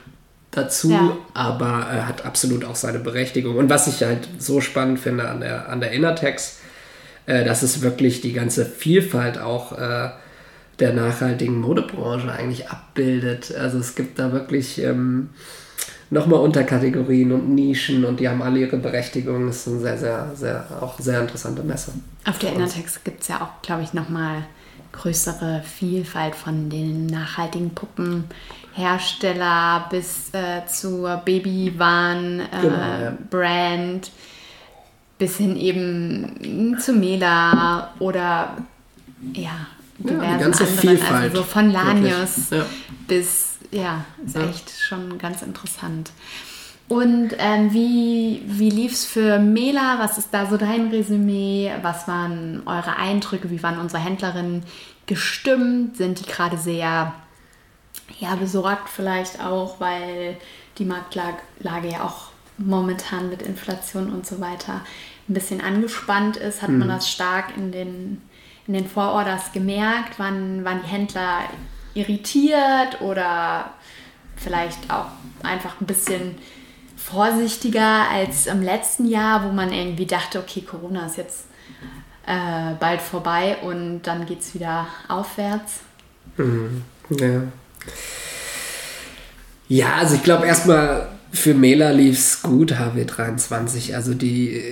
dazu, 0.50 0.90
ja. 0.90 1.16
aber 1.34 1.86
äh, 1.92 2.00
hat 2.02 2.24
absolut 2.24 2.64
auch 2.64 2.76
seine 2.76 2.98
Berechtigung. 2.98 3.56
Und 3.56 3.70
was 3.70 3.86
ich 3.86 4.02
halt 4.02 4.28
so 4.38 4.60
spannend 4.60 4.98
finde 4.98 5.28
an 5.28 5.40
der, 5.40 5.68
an 5.68 5.80
der 5.80 5.92
Innertext, 5.92 6.58
äh, 7.26 7.45
dass 7.45 7.62
es 7.62 7.83
wirklich 7.83 8.21
die 8.21 8.33
ganze 8.33 8.66
Vielfalt 8.66 9.38
auch 9.38 9.78
äh, 9.78 10.11
der 10.78 10.93
nachhaltigen 10.93 11.61
Modebranche 11.61 12.31
eigentlich 12.33 12.69
abbildet. 12.69 13.54
Also 13.54 13.78
es 13.78 13.95
gibt 13.95 14.19
da 14.19 14.33
wirklich 14.33 14.78
ähm, 14.78 15.31
nochmal 16.11 16.40
Unterkategorien 16.40 17.31
und 17.33 17.54
Nischen 17.54 18.04
und 18.04 18.21
die 18.21 18.28
haben 18.28 18.43
alle 18.43 18.59
ihre 18.61 18.76
Berechtigung. 18.76 19.47
Das 19.47 19.66
ist 19.66 19.69
eine 19.69 19.81
sehr, 19.81 19.97
sehr, 19.99 20.31
sehr, 20.35 20.66
auch 20.81 20.99
sehr 20.99 21.21
interessante 21.21 21.62
Messe. 21.62 21.93
Auf 22.25 22.38
der 22.38 22.52
Innertex 22.52 23.02
gibt 23.04 23.23
es 23.23 23.28
ja 23.28 23.40
auch, 23.43 23.62
glaube 23.62 23.83
ich, 23.83 23.95
nochmal 23.95 24.45
größere 24.93 25.62
Vielfalt 25.62 26.35
von 26.35 26.69
den 26.71 27.07
nachhaltigen 27.07 27.71
Puppenhersteller 27.71 29.87
bis 29.90 30.31
äh, 30.33 30.66
zur 30.66 31.23
Babywahn-Brand. 31.25 32.52
Äh, 32.52 32.61
genau, 32.61 32.76
ja. 32.76 33.16
Bis 35.18 35.37
hin 35.37 35.56
eben 35.56 36.76
zu 36.78 36.92
Mela 36.92 37.92
oder 37.99 38.56
ja, 39.33 39.66
diversen 39.99 40.23
ja, 40.23 40.37
die 40.37 40.42
ganze 40.42 40.64
anderen. 40.64 40.78
Vielfalt. 40.78 41.23
Also 41.23 41.37
so 41.37 41.42
von 41.44 41.71
Lanius 41.71 42.50
ja. 42.50 42.66
bis 43.06 43.54
ja, 43.71 44.04
ist 44.25 44.37
ja. 44.37 44.49
echt 44.49 44.71
schon 44.71 45.18
ganz 45.18 45.42
interessant. 45.42 46.11
Und 46.87 47.30
ähm, 47.38 47.73
wie, 47.73 48.42
wie 48.44 48.71
lief 48.71 48.92
es 48.92 49.06
für 49.06 49.38
Mela? 49.38 49.97
Was 49.99 50.18
ist 50.18 50.28
da 50.33 50.47
so 50.47 50.56
dein 50.56 50.88
Resümee? 50.88 51.73
Was 51.80 52.06
waren 52.06 52.62
eure 52.66 52.97
Eindrücke? 52.97 53.50
Wie 53.50 53.62
waren 53.62 53.78
unsere 53.78 54.02
Händlerinnen 54.02 54.64
gestimmt? 55.06 55.97
Sind 55.97 56.21
die 56.21 56.30
gerade 56.30 56.59
sehr 56.59 57.14
ja, 58.18 58.35
besorgt 58.35 58.88
vielleicht 58.88 59.40
auch, 59.40 59.80
weil 59.80 60.37
die 60.78 60.85
Marktlage 60.85 61.88
ja 61.90 62.04
auch 62.04 62.33
momentan 62.58 63.30
mit 63.30 63.42
Inflation 63.42 64.12
und 64.12 64.26
so 64.26 64.40
weiter 64.40 64.82
ein 65.28 65.34
bisschen 65.34 65.61
angespannt 65.61 66.37
ist? 66.37 66.62
Hat 66.62 66.70
mhm. 66.70 66.80
man 66.80 66.88
das 66.88 67.11
stark 67.11 67.56
in 67.56 67.73
den, 67.73 68.23
in 68.66 68.75
den 68.75 68.87
Vororders 68.87 69.52
gemerkt? 69.52 70.14
Wann 70.18 70.64
waren 70.64 70.80
die 70.82 70.88
Händler 70.88 71.40
irritiert 71.94 73.00
oder 73.00 73.70
vielleicht 74.37 74.90
auch 74.90 75.06
einfach 75.42 75.80
ein 75.80 75.87
bisschen 75.87 76.37
vorsichtiger 76.96 78.08
als 78.11 78.46
im 78.46 78.62
letzten 78.62 79.06
Jahr, 79.06 79.44
wo 79.44 79.52
man 79.52 79.73
irgendwie 79.73 80.06
dachte, 80.06 80.38
okay, 80.38 80.62
Corona 80.62 81.06
ist 81.06 81.16
jetzt 81.16 81.46
äh, 82.26 82.75
bald 82.80 83.02
vorbei 83.02 83.58
und 83.62 84.02
dann 84.02 84.26
geht 84.26 84.40
es 84.40 84.54
wieder 84.54 84.87
aufwärts. 85.08 85.80
Mhm. 86.37 86.82
Ja. 87.11 87.42
ja, 89.68 89.94
also 89.96 90.14
ich 90.14 90.23
glaube 90.23 90.46
erstmal 90.46 91.13
für 91.34 91.52
Mela 91.52 91.90
lief 91.90 92.18
es 92.18 92.42
gut, 92.42 92.72
HW23. 92.72 93.94
Also 93.94 94.14
die, 94.14 94.62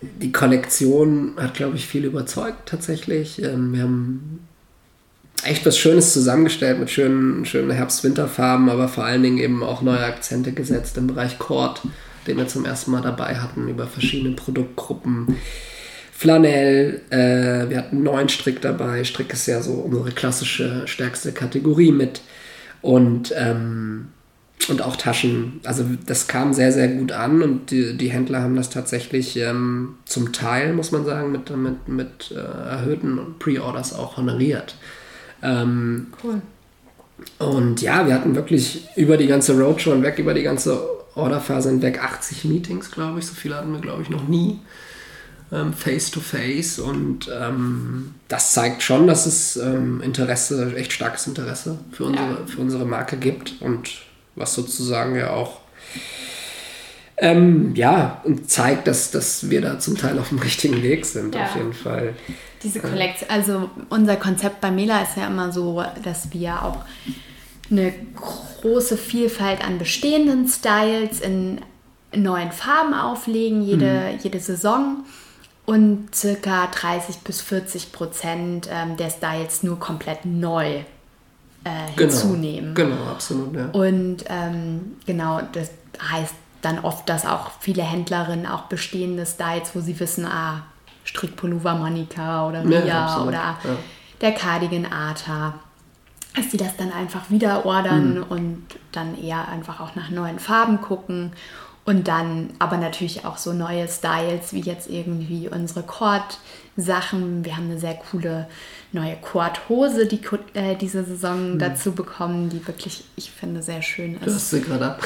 die 0.00 0.32
Kollektion 0.32 1.34
hat, 1.36 1.54
glaube 1.54 1.76
ich, 1.76 1.86
viel 1.86 2.04
überzeugt 2.04 2.68
tatsächlich. 2.68 3.40
Ähm, 3.42 3.72
wir 3.72 3.82
haben 3.82 4.40
echt 5.44 5.64
was 5.64 5.78
Schönes 5.78 6.12
zusammengestellt 6.12 6.80
mit 6.80 6.90
schönen, 6.90 7.44
schönen 7.46 7.70
Herbst-Winterfarben, 7.70 8.68
aber 8.68 8.88
vor 8.88 9.04
allen 9.04 9.22
Dingen 9.22 9.38
eben 9.38 9.62
auch 9.62 9.80
neue 9.80 10.04
Akzente 10.04 10.52
gesetzt 10.52 10.98
im 10.98 11.06
Bereich 11.06 11.38
Cord, 11.38 11.82
den 12.26 12.36
wir 12.36 12.48
zum 12.48 12.64
ersten 12.64 12.90
Mal 12.90 13.02
dabei 13.02 13.36
hatten, 13.36 13.68
über 13.68 13.86
verschiedene 13.86 14.34
Produktgruppen. 14.34 15.36
Flanell, 16.12 17.00
äh, 17.10 17.70
wir 17.70 17.78
hatten 17.78 18.02
neuen 18.02 18.28
Strick 18.28 18.60
dabei. 18.60 19.04
Strick 19.04 19.32
ist 19.32 19.46
ja 19.46 19.62
so 19.62 19.72
unsere 19.72 20.10
klassische, 20.10 20.82
stärkste 20.86 21.32
Kategorie 21.32 21.92
mit. 21.92 22.20
Und, 22.82 23.32
ähm, 23.36 24.08
und 24.68 24.82
auch 24.82 24.96
Taschen. 24.96 25.60
Also 25.64 25.84
das 26.06 26.28
kam 26.28 26.52
sehr, 26.52 26.72
sehr 26.72 26.88
gut 26.88 27.12
an 27.12 27.42
und 27.42 27.70
die, 27.70 27.96
die 27.96 28.10
Händler 28.10 28.42
haben 28.42 28.56
das 28.56 28.70
tatsächlich 28.70 29.36
ähm, 29.36 29.96
zum 30.04 30.32
Teil, 30.32 30.72
muss 30.74 30.92
man 30.92 31.04
sagen, 31.04 31.32
mit, 31.32 31.50
mit, 31.56 31.88
mit 31.88 32.32
äh, 32.32 32.68
erhöhten 32.68 33.18
Pre-Orders 33.38 33.94
auch 33.94 34.16
honoriert. 34.16 34.76
Ähm, 35.42 36.08
cool. 36.22 36.42
Und 37.38 37.80
ja, 37.82 38.06
wir 38.06 38.14
hatten 38.14 38.34
wirklich 38.34 38.88
über 38.96 39.16
die 39.16 39.26
ganze 39.26 39.58
Roadshow 39.58 39.92
hinweg, 39.92 40.18
über 40.18 40.34
die 40.34 40.42
ganze 40.42 40.80
Orderphase 41.14 41.70
hinweg 41.70 42.02
80 42.02 42.44
Meetings, 42.44 42.90
glaube 42.90 43.18
ich. 43.18 43.26
So 43.26 43.34
viele 43.34 43.56
hatten 43.56 43.72
wir, 43.72 43.80
glaube 43.80 44.02
ich, 44.02 44.10
noch 44.10 44.28
nie. 44.28 44.58
Ähm, 45.52 45.72
face 45.72 46.10
to 46.10 46.20
face. 46.20 46.78
Und 46.78 47.30
ähm, 47.34 48.14
das 48.28 48.52
zeigt 48.52 48.82
schon, 48.82 49.06
dass 49.06 49.26
es 49.26 49.56
ähm, 49.56 50.00
Interesse, 50.00 50.74
echt 50.76 50.92
starkes 50.92 51.26
Interesse 51.26 51.78
für 51.92 52.04
unsere, 52.04 52.30
ja. 52.30 52.46
für 52.46 52.60
unsere 52.60 52.86
Marke 52.86 53.16
gibt. 53.16 53.60
Und 53.60 53.90
was 54.40 54.54
sozusagen 54.54 55.14
ja 55.14 55.30
auch 55.30 55.60
ähm, 57.22 57.74
ja, 57.74 58.22
und 58.24 58.50
zeigt, 58.50 58.86
dass, 58.86 59.10
dass 59.10 59.50
wir 59.50 59.60
da 59.60 59.78
zum 59.78 59.96
Teil 59.96 60.18
auf 60.18 60.30
dem 60.30 60.38
richtigen 60.40 60.82
Weg 60.82 61.04
sind, 61.04 61.34
ja. 61.34 61.44
auf 61.44 61.56
jeden 61.56 61.74
Fall. 61.74 62.14
Diese 62.62 62.80
Kollektion, 62.80 63.30
also 63.30 63.70
unser 63.90 64.16
Konzept 64.16 64.60
bei 64.60 64.70
Mela 64.70 65.02
ist 65.02 65.16
ja 65.16 65.26
immer 65.26 65.52
so, 65.52 65.84
dass 66.02 66.32
wir 66.32 66.62
auch 66.62 66.78
eine 67.70 67.92
große 68.62 68.96
Vielfalt 68.96 69.64
an 69.64 69.78
bestehenden 69.78 70.48
Styles 70.48 71.20
in 71.20 71.60
neuen 72.14 72.52
Farben 72.52 72.94
auflegen, 72.94 73.62
jede, 73.62 74.12
mhm. 74.12 74.18
jede 74.22 74.40
Saison 74.40 75.04
und 75.66 76.14
circa 76.14 76.66
30 76.66 77.18
bis 77.18 77.40
40 77.42 77.92
Prozent 77.92 78.68
ähm, 78.72 78.96
der 78.96 79.10
Styles 79.10 79.62
nur 79.62 79.78
komplett 79.78 80.24
neu 80.24 80.80
äh, 81.64 81.68
genau. 81.96 82.12
hinzunehmen. 82.12 82.74
Genau, 82.74 83.04
absolut. 83.10 83.54
Ja. 83.54 83.66
Und 83.72 84.24
ähm, 84.28 84.96
genau, 85.06 85.40
das 85.52 85.70
heißt 86.10 86.34
dann 86.62 86.80
oft, 86.80 87.08
dass 87.08 87.24
auch 87.26 87.50
viele 87.60 87.82
Händlerinnen 87.82 88.46
auch 88.46 88.62
bestehende 88.62 89.26
Styles, 89.26 89.70
wo 89.74 89.80
sie 89.80 89.98
wissen, 89.98 90.26
ah, 90.26 90.62
Strickpullover 91.04 91.74
Monika 91.74 92.46
oder 92.46 92.64
Ria 92.64 92.84
ja, 92.84 93.22
oder 93.22 93.32
ja. 93.32 93.58
der 94.20 94.32
Cardigan 94.32 94.86
Arta, 94.86 95.54
dass 96.36 96.50
sie 96.50 96.56
das 96.56 96.76
dann 96.76 96.92
einfach 96.92 97.30
wieder 97.30 97.64
ordern 97.64 98.18
mhm. 98.18 98.22
und 98.24 98.66
dann 98.92 99.20
eher 99.20 99.48
einfach 99.48 99.80
auch 99.80 99.94
nach 99.94 100.10
neuen 100.10 100.38
Farben 100.38 100.80
gucken 100.80 101.32
und 101.84 102.08
dann 102.08 102.50
aber 102.58 102.76
natürlich 102.76 103.24
auch 103.24 103.38
so 103.38 103.52
neue 103.52 103.88
Styles 103.88 104.52
wie 104.52 104.60
jetzt 104.60 104.88
irgendwie 104.88 105.48
unsere 105.48 105.82
Cord-Sachen. 105.82 107.44
Wir 107.44 107.56
haben 107.56 107.70
eine 107.70 107.80
sehr 107.80 107.94
coole 107.94 108.46
neue 108.92 109.16
Cord-Hose 109.16 110.06
die, 110.06 110.20
äh, 110.54 110.76
diese 110.76 111.04
Saison 111.04 111.54
mhm. 111.54 111.58
dazu 111.58 111.92
bekommen, 111.92 112.48
die 112.48 112.66
wirklich, 112.66 113.04
ich 113.16 113.30
finde, 113.30 113.62
sehr 113.62 113.82
schön 113.82 114.14
ist. 114.14 114.26
Du 114.26 114.34
hast 114.34 114.50
sie 114.50 114.60
gerade 114.60 114.86
ab. 114.86 115.02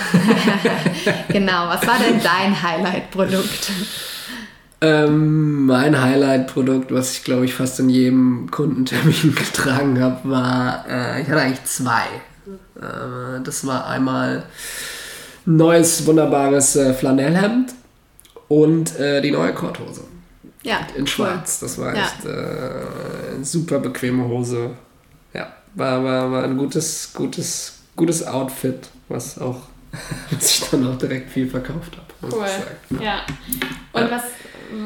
genau, 1.28 1.68
was 1.68 1.86
war 1.86 1.98
denn 1.98 2.20
dein 2.22 2.60
Highlight-Produkt? 2.62 3.70
Ähm, 4.80 5.66
mein 5.66 6.00
Highlight-Produkt, 6.00 6.92
was 6.92 7.12
ich 7.12 7.24
glaube 7.24 7.44
ich 7.44 7.54
fast 7.54 7.80
in 7.80 7.88
jedem 7.88 8.50
Kundentermin 8.50 9.34
getragen 9.34 10.00
habe, 10.02 10.28
war, 10.28 10.84
äh, 10.88 11.22
ich 11.22 11.28
hatte 11.28 11.40
eigentlich 11.40 11.64
zwei. 11.64 12.04
Äh, 12.76 13.40
das 13.42 13.66
war 13.66 13.86
einmal 13.86 14.38
ein 14.38 14.42
neues, 15.46 16.06
wunderbares 16.06 16.76
äh, 16.76 16.94
Flanellhemd 16.94 17.74
und 18.48 18.98
äh, 18.98 19.20
die 19.20 19.30
neue 19.30 19.52
Korthose. 19.54 20.04
Ja. 20.62 20.86
In 20.96 21.06
schwarz. 21.06 21.58
Cool. 21.60 21.68
Das 21.68 21.78
war 21.78 21.94
echt 21.94 22.24
äh, 22.24 23.34
eine 23.34 23.44
super 23.44 23.78
bequeme 23.80 24.26
Hose. 24.26 24.70
Ja, 25.34 25.52
war, 25.74 26.02
war, 26.02 26.32
war 26.32 26.44
ein 26.44 26.56
gutes, 26.56 27.12
gutes, 27.12 27.80
gutes 27.96 28.26
Outfit, 28.26 28.88
was 29.08 29.38
auch 29.38 29.60
was 30.30 30.50
ich 30.50 30.70
dann 30.70 30.86
auch 30.88 30.98
direkt 30.98 31.30
viel 31.30 31.48
verkauft 31.48 31.96
habe. 31.96 32.34
Cool. 32.34 33.00
Ja. 33.00 33.20
Und 33.92 34.02
ja. 34.02 34.10
was 34.10 34.22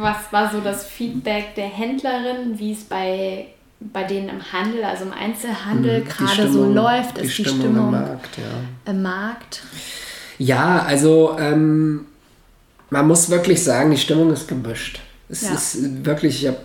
was 0.01 0.33
war 0.33 0.51
so 0.51 0.61
das 0.61 0.85
Feedback 0.85 1.55
der 1.55 1.69
Händlerin, 1.69 2.59
wie 2.59 2.73
es 2.73 2.85
bei, 2.85 3.47
bei 3.81 4.05
denen 4.05 4.29
im 4.29 4.53
Handel, 4.53 4.85
also 4.85 5.05
im 5.05 5.13
Einzelhandel 5.13 6.01
mhm, 6.01 6.09
gerade 6.09 6.53
so 6.53 6.65
läuft? 6.65 7.19
Ist 7.19 7.39
die 7.39 7.45
Stimmung, 7.45 7.59
die 7.59 7.65
Stimmung 7.65 7.85
im 7.87 7.91
Markt, 7.91 8.39
ja. 8.39 8.91
Im 8.91 9.03
Markt? 9.03 9.63
Ja, 10.39 10.83
also 10.83 11.37
ähm, 11.39 12.07
man 12.91 13.07
muss 13.07 13.31
wirklich 13.31 13.63
sagen, 13.63 13.91
die 13.91 13.99
Stimmung 13.99 14.33
ist 14.33 14.49
gemischt. 14.49 15.01
Es 15.29 15.43
ja. 15.43 15.55
ist 15.55 16.05
wirklich, 16.05 16.43
ich 16.43 16.49
hab, 16.49 16.59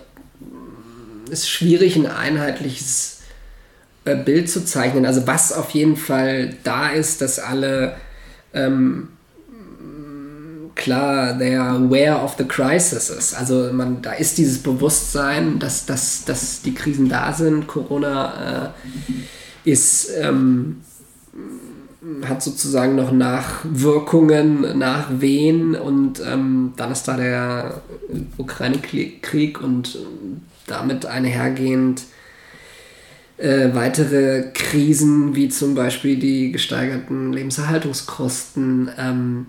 ist 1.30 1.50
schwierig, 1.50 1.96
ein 1.96 2.06
einheitliches 2.06 3.20
äh, 4.04 4.16
Bild 4.16 4.48
zu 4.48 4.64
zeichnen. 4.64 5.04
Also 5.06 5.26
was 5.26 5.52
auf 5.52 5.70
jeden 5.70 5.96
Fall 5.96 6.56
da 6.62 6.88
ist, 6.88 7.20
dass 7.20 7.38
alle 7.38 7.96
ähm, 8.52 9.08
klar, 10.74 11.38
they 11.38 11.56
are 11.56 11.76
aware 11.76 12.22
of 12.22 12.36
the 12.36 12.44
crises. 12.44 13.34
Also 13.34 13.72
man, 13.72 14.02
da 14.02 14.12
ist 14.12 14.38
dieses 14.38 14.62
Bewusstsein, 14.62 15.58
dass, 15.58 15.86
dass, 15.86 16.24
dass 16.24 16.62
die 16.62 16.74
Krisen 16.74 17.08
da 17.08 17.32
sind. 17.32 17.66
Corona 17.66 18.72
äh, 19.64 19.70
ist, 19.70 20.10
ähm, 20.20 20.82
hat 22.26 22.42
sozusagen 22.42 22.96
noch 22.96 23.12
Nachwirkungen, 23.12 24.78
Nachwehen 24.78 25.74
und 25.74 26.20
ähm, 26.20 26.72
dann 26.76 26.92
ist 26.92 27.08
da 27.08 27.16
der 27.16 27.82
Ukraine-Krieg 28.36 29.60
und 29.62 29.98
damit 30.66 31.06
einhergehend 31.06 32.02
äh, 33.38 33.74
weitere 33.74 34.50
Krisen, 34.52 35.34
wie 35.34 35.48
zum 35.48 35.74
Beispiel 35.74 36.16
die 36.16 36.52
gesteigerten 36.52 37.32
Lebenserhaltungskosten, 37.32 38.90
ähm, 38.98 39.46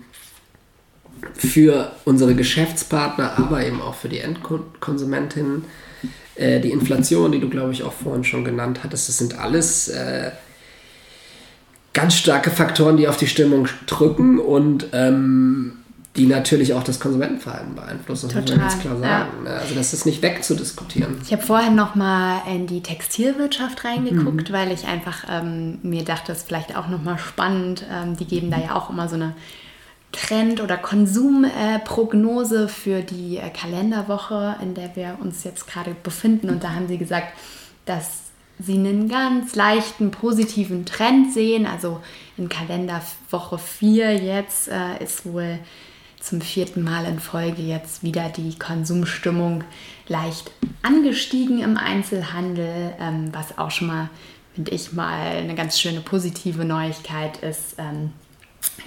für 1.34 1.92
unsere 2.04 2.34
Geschäftspartner, 2.34 3.38
aber 3.38 3.64
eben 3.64 3.80
auch 3.80 3.94
für 3.94 4.08
die 4.08 4.20
Endkonsumentinnen. 4.20 5.64
Äh, 6.34 6.60
die 6.60 6.70
Inflation, 6.70 7.32
die 7.32 7.40
du, 7.40 7.48
glaube 7.48 7.72
ich, 7.72 7.82
auch 7.82 7.92
vorhin 7.92 8.24
schon 8.24 8.44
genannt 8.44 8.80
hattest, 8.84 9.08
das 9.08 9.18
sind 9.18 9.38
alles 9.38 9.88
äh, 9.88 10.30
ganz 11.96 12.14
starke 12.14 12.50
Faktoren, 12.50 12.98
die 12.98 13.08
auf 13.08 13.16
die 13.16 13.26
Stimmung 13.26 13.68
drücken 13.86 14.38
und 14.38 14.88
ähm, 14.92 15.72
die 16.14 16.26
natürlich 16.26 16.74
auch 16.74 16.84
das 16.84 17.00
Konsumentenverhalten 17.00 17.74
beeinflussen. 17.74 18.28
Das 18.28 18.44
Total, 18.44 18.58
muss 18.58 18.64
man 18.64 18.68
ganz 18.68 18.80
klar 18.80 18.98
sagen. 18.98 19.46
Ja. 19.46 19.50
Also 19.52 19.74
das 19.74 19.94
ist 19.94 20.04
nicht 20.04 20.20
wegzudiskutieren. 20.20 21.16
Ich 21.24 21.32
habe 21.32 21.42
vorhin 21.42 21.74
noch 21.74 21.94
mal 21.94 22.42
in 22.54 22.66
die 22.66 22.82
Textilwirtschaft 22.82 23.84
reingeguckt, 23.84 24.50
mhm. 24.50 24.52
weil 24.52 24.72
ich 24.72 24.86
einfach 24.86 25.24
ähm, 25.30 25.78
mir 25.82 26.04
dachte, 26.04 26.28
das 26.28 26.38
ist 26.38 26.48
vielleicht 26.48 26.76
auch 26.76 26.88
noch 26.88 27.02
mal 27.02 27.18
spannend. 27.18 27.84
Ähm, 27.90 28.14
die 28.14 28.26
geben 28.26 28.50
da 28.50 28.58
ja 28.58 28.74
auch 28.74 28.90
immer 28.90 29.08
so 29.08 29.14
eine 29.14 29.34
Trend- 30.12 30.60
oder 30.60 30.76
Konsumprognose 30.76 32.64
äh, 32.64 32.68
für 32.68 33.00
die 33.00 33.38
äh, 33.38 33.48
Kalenderwoche, 33.48 34.56
in 34.60 34.74
der 34.74 34.94
wir 34.96 35.16
uns 35.22 35.44
jetzt 35.44 35.66
gerade 35.66 35.96
befinden. 36.02 36.50
Und 36.50 36.62
da 36.62 36.74
haben 36.74 36.88
sie 36.88 36.98
gesagt, 36.98 37.28
dass 37.86 38.25
sie 38.58 38.74
einen 38.74 39.08
ganz 39.08 39.54
leichten 39.54 40.10
positiven 40.10 40.84
Trend 40.86 41.32
sehen. 41.32 41.66
Also 41.66 42.00
in 42.36 42.48
Kalenderwoche 42.48 43.58
4 43.58 44.14
jetzt 44.16 44.68
äh, 44.68 45.02
ist 45.02 45.26
wohl 45.26 45.58
zum 46.20 46.40
vierten 46.40 46.82
Mal 46.82 47.04
in 47.04 47.20
Folge 47.20 47.62
jetzt 47.62 48.02
wieder 48.02 48.28
die 48.28 48.58
Konsumstimmung 48.58 49.62
leicht 50.08 50.50
angestiegen 50.82 51.60
im 51.60 51.76
Einzelhandel, 51.76 52.94
ähm, 52.98 53.32
was 53.32 53.58
auch 53.58 53.70
schon 53.70 53.88
mal, 53.88 54.10
finde 54.54 54.72
ich 54.72 54.92
mal, 54.92 55.36
eine 55.36 55.54
ganz 55.54 55.78
schöne 55.78 56.00
positive 56.00 56.64
Neuigkeit 56.64 57.36
ist. 57.38 57.76
Ähm, 57.78 58.12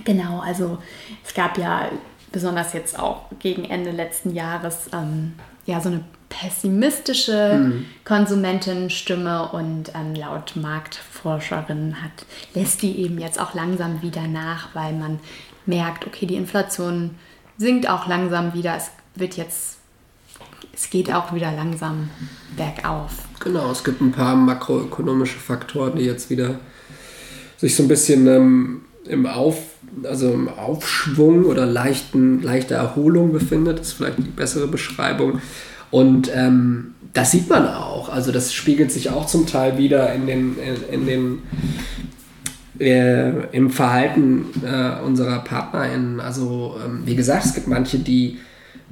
genau, 0.03 0.39
also 0.41 0.79
es 1.25 1.33
gab 1.33 1.57
ja 1.57 1.89
besonders 2.31 2.73
jetzt 2.73 2.99
auch 2.99 3.25
gegen 3.39 3.65
Ende 3.65 3.91
letzten 3.91 4.33
Jahres 4.33 4.89
ähm, 4.93 5.33
ja 5.65 5.79
so 5.79 5.89
eine 5.89 6.03
pessimistische 6.29 7.59
mhm. 7.59 7.85
Konsumentenstimme 8.05 9.49
und 9.51 9.91
ähm, 9.95 10.15
laut 10.15 10.55
Marktforscherin 10.55 12.01
hat, 12.01 12.25
lässt 12.53 12.81
die 12.81 12.99
eben 12.99 13.19
jetzt 13.19 13.39
auch 13.39 13.53
langsam 13.53 14.01
wieder 14.01 14.27
nach, 14.27 14.73
weil 14.73 14.93
man 14.93 15.19
merkt, 15.65 16.05
okay, 16.07 16.25
die 16.25 16.35
Inflation 16.35 17.11
sinkt 17.57 17.89
auch 17.89 18.07
langsam 18.07 18.53
wieder. 18.53 18.75
Es 18.75 18.91
wird 19.15 19.37
jetzt, 19.37 19.77
es 20.73 20.89
geht 20.89 21.13
auch 21.13 21.33
wieder 21.33 21.51
langsam 21.51 22.09
bergauf. 22.55 23.11
Genau, 23.39 23.71
es 23.71 23.83
gibt 23.83 24.01
ein 24.01 24.11
paar 24.11 24.35
makroökonomische 24.35 25.39
Faktoren, 25.39 25.97
die 25.97 26.05
jetzt 26.05 26.29
wieder 26.29 26.59
sich 27.57 27.75
so 27.75 27.83
ein 27.83 27.89
bisschen 27.89 28.27
ähm, 28.27 28.81
im 29.05 29.25
Auf, 29.25 29.57
also 30.03 30.31
im 30.31 30.47
Aufschwung 30.47 31.45
oder 31.45 31.65
leichten, 31.65 32.41
leichter 32.41 32.75
Erholung 32.75 33.33
befindet. 33.33 33.79
Das 33.79 33.87
ist 33.87 33.93
vielleicht 33.93 34.19
die 34.19 34.23
bessere 34.23 34.67
Beschreibung. 34.67 35.41
Und 35.91 36.31
ähm, 36.33 36.93
das 37.13 37.31
sieht 37.31 37.49
man 37.49 37.67
auch. 37.67 38.09
Also 38.09 38.31
das 38.31 38.53
spiegelt 38.53 38.91
sich 38.91 39.09
auch 39.09 39.25
zum 39.25 39.47
Teil 39.47 39.77
wieder 39.77 40.13
in 40.13 40.27
den, 40.27 40.55
in, 40.91 41.05
den 41.05 41.41
äh, 42.79 43.47
im 43.55 43.69
Verhalten 43.69 44.45
äh, 44.63 45.01
unserer 45.03 45.39
PartnerInnen. 45.39 46.19
Also, 46.19 46.75
ähm, 46.83 47.01
wie 47.05 47.15
gesagt, 47.15 47.45
es 47.45 47.53
gibt 47.55 47.67
manche, 47.67 47.99
die 47.99 48.37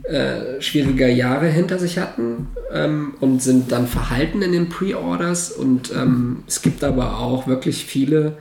äh, 0.04 0.62
schwierige 0.62 1.10
Jahre 1.10 1.48
hinter 1.48 1.80
sich 1.80 1.98
hatten 1.98 2.48
ähm, 2.72 3.16
und 3.20 3.42
sind 3.42 3.72
dann 3.72 3.88
verhalten 3.88 4.42
in 4.42 4.52
den 4.52 4.70
Pre-Orders. 4.70 5.52
Und 5.52 5.92
ähm, 5.96 6.44
es 6.48 6.62
gibt 6.62 6.84
aber 6.84 7.20
auch 7.20 7.48
wirklich 7.48 7.86
viele 7.86 8.38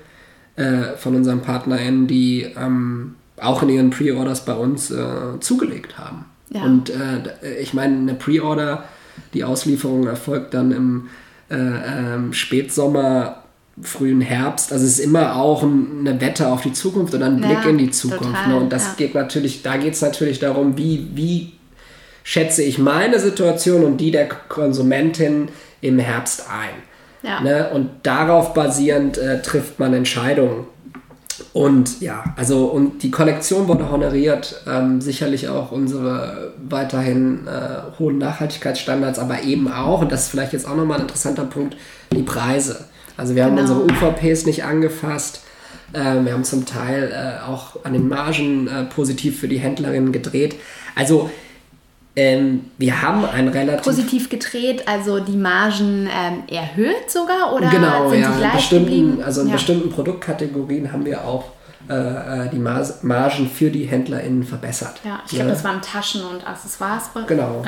äh, 0.57 0.97
von 0.97 1.14
unseren 1.14 1.42
PartnerInnen, 1.42 2.07
die 2.07 2.47
ähm, 2.57 3.14
auch 3.38 3.62
in 3.62 3.69
ihren 3.69 3.90
Pre-Orders 3.90 4.45
bei 4.45 4.55
uns 4.55 4.90
äh, 4.90 5.40
zugelegt 5.40 5.99
haben. 5.99 6.25
Ja. 6.50 6.62
Und 6.64 6.90
äh, 6.90 7.59
ich 7.61 7.74
meine, 7.74 7.96
eine 7.96 8.14
Pre-Order, 8.14 8.85
die 9.35 9.44
Auslieferung 9.44 10.06
erfolgt 10.06 10.54
dann 10.54 10.72
im 10.72 11.09
ähm, 11.50 12.32
Spätsommer 12.32 13.42
frühen 13.82 14.20
Herbst. 14.20 14.72
Also 14.72 14.85
es 14.85 14.98
ist 14.98 15.04
immer 15.04 15.37
auch 15.37 15.62
eine 15.62 16.20
Wette 16.20 16.48
auf 16.48 16.62
die 16.62 16.72
Zukunft 16.72 17.14
oder 17.14 17.26
ein 17.26 17.37
Blick 17.37 17.64
ja, 17.64 17.70
in 17.70 17.78
die 17.78 17.90
Zukunft. 17.90 18.46
Ne? 18.48 18.56
Und 18.56 18.72
das 18.72 18.87
ja. 18.87 18.94
geht 18.96 19.14
natürlich, 19.14 19.62
da 19.62 19.76
geht 19.76 19.94
es 19.94 20.00
natürlich 20.00 20.38
darum, 20.38 20.78
wie, 20.78 21.09
wie 21.14 21.52
schätze 22.24 22.62
ich 22.62 22.78
meine 22.78 23.18
Situation 23.18 23.85
und 23.85 23.98
die 23.98 24.11
der 24.11 24.28
Konsumentin 24.28 25.48
im 25.80 25.98
Herbst 25.98 26.46
ein. 26.50 26.74
Ja. 27.22 27.40
Ne? 27.40 27.70
Und 27.70 27.90
darauf 28.02 28.54
basierend 28.54 29.18
äh, 29.18 29.42
trifft 29.42 29.78
man 29.78 29.92
Entscheidungen. 29.92 30.66
Und 31.53 32.01
ja, 32.01 32.25
also 32.37 32.66
und 32.66 33.03
die 33.03 33.11
Kollektion 33.11 33.68
wurde 33.68 33.90
honoriert, 33.90 34.62
ähm, 34.66 35.01
sicherlich 35.01 35.49
auch 35.49 35.72
unsere 35.72 36.53
weiterhin 36.68 37.46
äh, 37.46 37.99
hohen 37.99 38.18
Nachhaltigkeitsstandards, 38.18 39.18
aber 39.18 39.42
eben 39.42 39.70
auch, 39.70 40.01
und 40.01 40.12
das 40.12 40.25
ist 40.25 40.31
vielleicht 40.31 40.53
jetzt 40.53 40.66
auch 40.66 40.77
nochmal 40.77 40.99
ein 40.99 41.03
interessanter 41.03 41.44
Punkt, 41.44 41.77
die 42.12 42.22
Preise. 42.22 42.87
Also 43.16 43.35
wir 43.35 43.44
haben 43.44 43.57
genau. 43.57 43.81
unsere 43.81 44.11
UVPs 44.11 44.46
nicht 44.46 44.64
angefasst. 44.64 45.42
Äh, 45.92 46.25
wir 46.25 46.33
haben 46.33 46.44
zum 46.44 46.66
Teil 46.66 47.12
äh, 47.12 47.44
auch 47.44 47.85
an 47.85 47.92
den 47.92 48.09
Margen 48.09 48.68
äh, 48.68 48.85
positiv 48.85 49.40
für 49.40 49.49
die 49.49 49.59
Händlerinnen 49.59 50.12
gedreht. 50.12 50.57
Also 50.94 51.31
ähm, 52.16 52.70
wir 52.79 53.02
haben 53.02 53.24
ein 53.26 53.48
relativ... 53.48 53.85
Positiv 53.85 54.31
gedreht, 54.31 54.88
also 54.88 55.20
die 55.20 55.37
Margen 55.37 56.09
ähm, 56.11 56.44
erhöht 56.48 57.11
sogar 57.11 57.52
oder 57.55 57.68
genau, 57.68 58.09
sind 58.09 58.20
ja, 58.20 58.31
die 58.31 58.38
gleich 58.38 58.50
in 58.50 58.57
bestimmten, 58.57 58.85
geblieben? 58.87 59.22
Also 59.22 59.40
in 59.42 59.48
ja. 59.48 59.52
bestimmten 59.52 59.90
Produktkategorien 59.90 60.90
haben 60.92 61.05
wir 61.05 61.24
auch 61.24 61.44
äh, 61.88 62.46
äh, 62.46 62.48
die 62.48 62.59
Margen 62.59 63.50
für 63.50 63.70
die 63.70 63.85
HändlerInnen 63.85 64.44
verbessert. 64.44 65.00
Ja, 65.05 65.20
ich 65.26 65.33
glaube, 65.33 65.50
ja. 65.50 65.55
das 65.55 65.62
war 65.62 65.74
im 65.74 65.83
Taschen- 65.83 66.24
und 66.24 66.46
Accessoires-Bereich, 66.46 67.29
genau. 67.29 67.62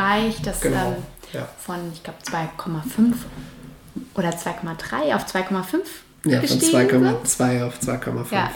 das 0.44 0.60
genau. 0.60 0.76
Ähm, 0.76 0.96
ja. 1.34 1.48
von, 1.58 1.76
ich 1.92 2.02
glaube, 2.02 2.18
2,5 2.24 3.14
oder 4.14 4.30
2,3 4.30 5.14
auf 5.14 5.26
2,5 5.26 5.76
ja, 6.24 6.40
von 6.40 6.58
2,2 6.58 7.64
auf 7.64 7.78
2,5. 7.80 8.32
Ja, 8.32 8.50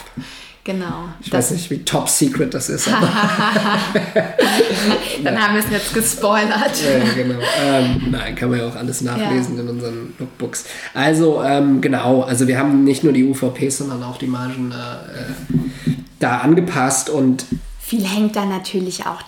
genau. 0.65 1.09
Ich 1.21 1.33
weiß 1.33 1.53
nicht, 1.53 1.71
wie 1.71 1.85
top 1.85 2.09
secret 2.09 2.53
das 2.55 2.69
ist. 2.69 2.87
Dann 5.25 5.41
haben 5.43 5.55
wir 5.55 5.61
es 5.65 5.71
jetzt 5.71 5.95
gespoilert. 5.95 6.73
ja, 6.83 6.99
genau. 7.15 7.39
Ähm, 7.65 8.09
nein, 8.11 8.35
kann 8.35 8.51
man 8.51 8.59
ja 8.59 8.69
auch 8.69 8.77
alles 8.77 9.01
nachlesen 9.03 9.57
ja. 9.57 9.63
in 9.63 9.69
unseren 9.69 10.15
Lookbooks. 10.19 10.65
Also, 10.95 11.43
ähm, 11.43 11.81
genau, 11.81 12.23
also 12.23 12.47
wir 12.47 12.59
haben 12.59 12.85
nicht 12.85 13.05
nur 13.05 13.13
die 13.13 13.25
UVPs, 13.25 13.79
sondern 13.79 14.03
auch 14.03 14.19
die 14.19 14.27
Margen 14.27 14.73
äh, 14.73 14.75
da 16.19 16.39
angepasst 16.39 17.11
und 17.11 17.47
viel 17.93 18.07
hängt 18.07 18.37
da 18.37 18.47
natürlich 18.47 19.05
auch 19.05 19.21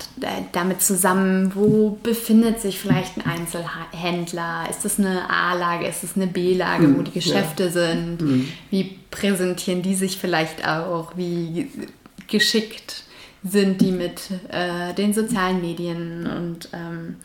damit 0.53 0.81
zusammen, 0.81 1.55
wo 1.55 1.99
befindet 2.03 2.63
sich 2.63 2.79
vielleicht 2.79 3.19
ein 3.19 3.27
Einzelhändler? 3.27 4.65
Ist 4.71 4.87
das 4.87 4.99
eine 4.99 5.29
A-Lage, 5.29 5.87
ist 5.87 6.03
das 6.03 6.17
eine 6.17 6.29
B-Lage, 6.29 6.89
mhm. 6.89 6.97
wo 6.97 7.03
die 7.03 7.11
Geschäfte 7.11 7.65
ja. 7.65 7.71
sind? 7.71 8.23
Mhm. 8.23 8.49
Wie 8.71 8.99
präsentieren 9.11 9.83
die 9.83 9.95
sich 9.95 10.17
vielleicht 10.17 10.67
auch? 10.67 11.13
Wie 11.15 11.71
geschickt 12.27 13.05
sind 13.43 13.83
die 13.83 13.93
mit 13.93 14.31
äh, 14.49 14.95
den 14.95 15.13
sozialen 15.13 15.61
Medien 15.61 16.27
und 16.27 16.71
ähm, 16.73 17.17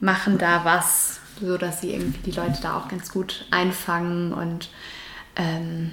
machen 0.00 0.36
da 0.36 0.66
was, 0.66 1.18
sodass 1.40 1.80
sie 1.80 1.92
irgendwie 1.92 2.30
die 2.30 2.36
Leute 2.36 2.58
da 2.60 2.76
auch 2.76 2.88
ganz 2.88 3.10
gut 3.10 3.46
einfangen 3.50 4.34
und 4.34 4.68
ähm, 5.36 5.92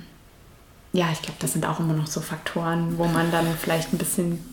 ja, 0.92 1.08
ich 1.14 1.22
glaube, 1.22 1.38
das 1.40 1.54
sind 1.54 1.66
auch 1.66 1.80
immer 1.80 1.94
noch 1.94 2.08
so 2.08 2.20
Faktoren, 2.20 2.98
wo 2.98 3.06
man 3.06 3.32
dann 3.32 3.48
vielleicht 3.58 3.94
ein 3.94 3.98
bisschen 3.98 4.51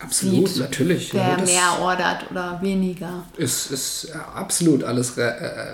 Absolut, 0.00 0.48
sieht, 0.48 0.62
natürlich. 0.62 1.12
Wer 1.14 1.36
ja, 1.38 1.44
mehr 1.44 1.78
ordert 1.80 2.30
oder 2.30 2.58
weniger. 2.62 3.24
Ist, 3.36 3.70
ist 3.70 4.12
absolut 4.34 4.84
alles 4.84 5.16
re 5.16 5.22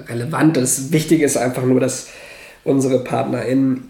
äh, 0.07 0.12
relevant. 0.12 0.57
Das 0.57 0.92
Wichtige 0.92 1.25
ist 1.25 1.37
einfach 1.37 1.64
nur, 1.64 1.81
dass 1.81 2.09
unsere 2.64 3.03
PartnerInnen 3.03 3.88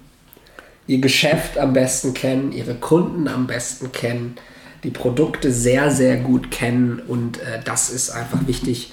ihr 0.86 1.00
Geschäft 1.00 1.58
am 1.58 1.72
besten 1.72 2.14
kennen, 2.14 2.52
ihre 2.52 2.74
Kunden 2.74 3.28
am 3.28 3.46
besten 3.46 3.92
kennen, 3.92 4.36
die 4.84 4.90
Produkte 4.90 5.52
sehr, 5.52 5.90
sehr 5.90 6.16
gut 6.16 6.50
kennen 6.50 7.00
und 7.06 7.38
äh, 7.38 7.60
das 7.64 7.90
ist 7.90 8.10
einfach 8.10 8.46
wichtig, 8.46 8.92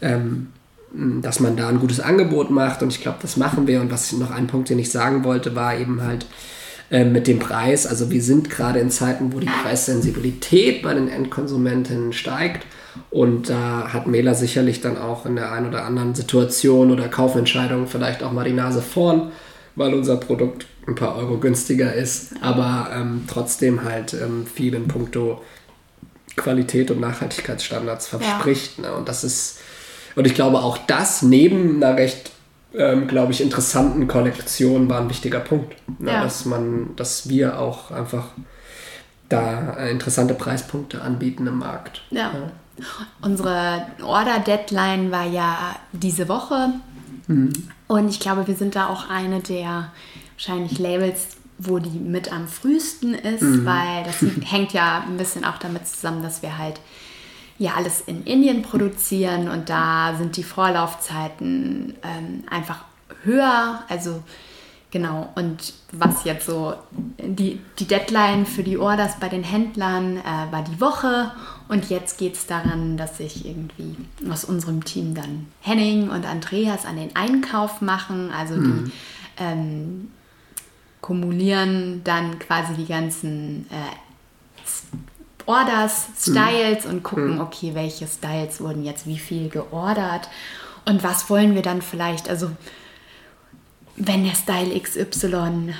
ähm, 0.00 0.48
dass 0.94 1.40
man 1.40 1.56
da 1.56 1.68
ein 1.68 1.80
gutes 1.80 2.00
Angebot 2.00 2.50
macht 2.50 2.82
und 2.82 2.92
ich 2.92 3.00
glaube, 3.00 3.18
das 3.22 3.38
machen 3.38 3.66
wir 3.66 3.80
und 3.80 3.90
was 3.90 4.12
noch 4.12 4.30
ein 4.30 4.46
Punkt, 4.46 4.68
den 4.68 4.78
ich 4.78 4.90
sagen 4.90 5.24
wollte, 5.24 5.54
war 5.54 5.76
eben 5.76 6.02
halt, 6.02 6.26
äh, 6.92 7.06
mit 7.06 7.26
dem 7.26 7.38
Preis. 7.38 7.86
Also 7.86 8.10
wir 8.10 8.22
sind 8.22 8.50
gerade 8.50 8.78
in 8.78 8.90
Zeiten, 8.90 9.32
wo 9.32 9.40
die 9.40 9.46
Preissensibilität 9.46 10.82
bei 10.82 10.92
den 10.92 11.08
Endkonsumenten 11.08 12.12
steigt. 12.12 12.66
Und 13.08 13.48
da 13.48 13.94
hat 13.94 14.06
Mela 14.06 14.34
sicherlich 14.34 14.82
dann 14.82 14.98
auch 14.98 15.24
in 15.24 15.36
der 15.36 15.52
einen 15.52 15.68
oder 15.68 15.86
anderen 15.86 16.14
Situation 16.14 16.90
oder 16.90 17.08
Kaufentscheidung 17.08 17.86
vielleicht 17.86 18.22
auch 18.22 18.30
mal 18.30 18.44
die 18.44 18.52
Nase 18.52 18.82
vorn, 18.82 19.32
weil 19.74 19.94
unser 19.94 20.18
Produkt 20.18 20.66
ein 20.86 20.94
paar 20.94 21.16
Euro 21.16 21.38
günstiger 21.38 21.94
ist, 21.94 22.34
aber 22.42 22.90
ähm, 22.94 23.22
trotzdem 23.26 23.84
halt 23.84 24.12
ähm, 24.12 24.46
viel 24.46 24.74
in 24.74 24.86
puncto 24.86 25.40
Qualität 26.36 26.90
und 26.90 27.00
Nachhaltigkeitsstandards 27.00 28.08
verspricht. 28.08 28.76
Ja. 28.76 28.90
Ne? 28.90 28.96
Und 28.96 29.08
das 29.08 29.24
ist, 29.24 29.60
und 30.14 30.26
ich 30.26 30.34
glaube 30.34 30.58
auch 30.58 30.76
das 30.76 31.22
neben 31.22 31.82
einer 31.82 31.96
recht 31.96 32.32
ähm, 32.74 33.06
glaube 33.06 33.32
ich, 33.32 33.40
interessanten 33.40 34.08
Kollektion 34.08 34.88
war 34.88 35.00
ein 35.00 35.10
wichtiger 35.10 35.40
Punkt. 35.40 35.76
Ne? 35.98 36.12
Ja. 36.12 36.22
Dass 36.22 36.44
man, 36.44 36.96
dass 36.96 37.28
wir 37.28 37.58
auch 37.58 37.90
einfach 37.90 38.28
da 39.28 39.74
äh, 39.78 39.90
interessante 39.90 40.34
Preispunkte 40.34 41.02
anbieten 41.02 41.46
im 41.46 41.58
Markt. 41.58 42.02
Ja. 42.10 42.32
ja. 42.32 42.52
Unsere 43.20 43.86
Order-Deadline 44.02 45.10
war 45.10 45.26
ja 45.26 45.76
diese 45.92 46.28
Woche. 46.28 46.70
Mhm. 47.26 47.52
Und 47.88 48.08
ich 48.08 48.20
glaube, 48.20 48.46
wir 48.46 48.54
sind 48.54 48.74
da 48.74 48.88
auch 48.88 49.08
eine 49.08 49.40
der 49.40 49.92
wahrscheinlich 50.34 50.78
Labels, 50.78 51.28
wo 51.58 51.78
die 51.78 51.98
mit 51.98 52.32
am 52.32 52.48
frühesten 52.48 53.14
ist, 53.14 53.42
mhm. 53.42 53.66
weil 53.66 54.04
das 54.04 54.16
hängt 54.50 54.72
ja 54.72 55.04
ein 55.06 55.16
bisschen 55.16 55.44
auch 55.44 55.58
damit 55.58 55.86
zusammen, 55.86 56.22
dass 56.22 56.42
wir 56.42 56.58
halt 56.58 56.80
ja 57.58 57.74
alles 57.74 58.02
in 58.02 58.24
Indien 58.24 58.62
produzieren 58.62 59.48
und 59.48 59.68
da 59.68 60.14
sind 60.16 60.36
die 60.36 60.42
Vorlaufzeiten 60.42 61.94
ähm, 62.02 62.44
einfach 62.50 62.84
höher. 63.24 63.82
Also 63.88 64.22
genau, 64.90 65.30
und 65.34 65.74
was 65.92 66.24
jetzt 66.24 66.46
so 66.46 66.74
die, 67.18 67.60
die 67.78 67.86
Deadline 67.86 68.46
für 68.46 68.62
die 68.62 68.78
Orders 68.78 69.18
bei 69.20 69.28
den 69.28 69.44
Händlern 69.44 70.18
äh, 70.18 70.52
war 70.52 70.62
die 70.62 70.80
Woche 70.80 71.32
und 71.68 71.88
jetzt 71.90 72.18
geht 72.18 72.34
es 72.34 72.46
daran, 72.46 72.96
dass 72.96 73.18
sich 73.18 73.46
irgendwie 73.46 73.96
aus 74.30 74.44
unserem 74.44 74.84
Team 74.84 75.14
dann 75.14 75.46
Henning 75.60 76.10
und 76.10 76.26
Andreas 76.26 76.84
an 76.84 76.96
den 76.96 77.16
Einkauf 77.16 77.80
machen, 77.80 78.30
also 78.30 78.54
mhm. 78.56 78.84
die 78.84 78.92
ähm, 79.38 80.10
kumulieren 81.00 82.02
dann 82.04 82.38
quasi 82.38 82.74
die 82.74 82.86
ganzen 82.86 83.66
äh, 83.70 84.01
Orders, 85.46 86.06
Styles 86.20 86.84
mhm. 86.84 86.90
und 86.90 87.02
gucken, 87.02 87.34
mhm. 87.34 87.40
okay, 87.40 87.74
welche 87.74 88.06
Styles 88.06 88.60
wurden 88.60 88.84
jetzt 88.84 89.06
wie 89.06 89.18
viel 89.18 89.48
geordert 89.48 90.28
und 90.84 91.02
was 91.02 91.30
wollen 91.30 91.54
wir 91.54 91.62
dann 91.62 91.82
vielleicht, 91.82 92.28
also 92.28 92.50
wenn 93.96 94.24
der 94.24 94.34
Style 94.34 94.78
XY 94.78 95.74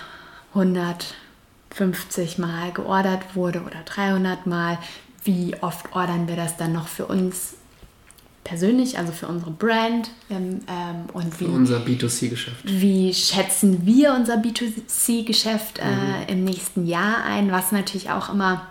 150 0.54 2.38
Mal 2.38 2.72
geordert 2.72 3.34
wurde 3.34 3.62
oder 3.62 3.82
300 3.84 4.46
Mal, 4.46 4.78
wie 5.24 5.54
oft 5.60 5.94
ordern 5.94 6.28
wir 6.28 6.36
das 6.36 6.56
dann 6.56 6.72
noch 6.72 6.88
für 6.88 7.06
uns 7.06 7.54
persönlich, 8.44 8.98
also 8.98 9.12
für 9.12 9.28
unsere 9.28 9.52
Brand 9.52 10.10
ähm, 10.28 10.60
ähm, 10.68 11.04
und 11.12 11.34
für 11.34 11.46
wie, 11.46 11.50
unser 11.50 11.78
B2C-Geschäft. 11.78 12.64
Wie 12.64 13.14
schätzen 13.14 13.86
wir 13.86 14.14
unser 14.14 14.34
B2C-Geschäft 14.34 15.78
äh, 15.78 15.84
mhm. 15.84 16.28
im 16.28 16.44
nächsten 16.44 16.86
Jahr 16.86 17.24
ein, 17.24 17.52
was 17.52 17.72
natürlich 17.72 18.10
auch 18.10 18.32
immer 18.32 18.66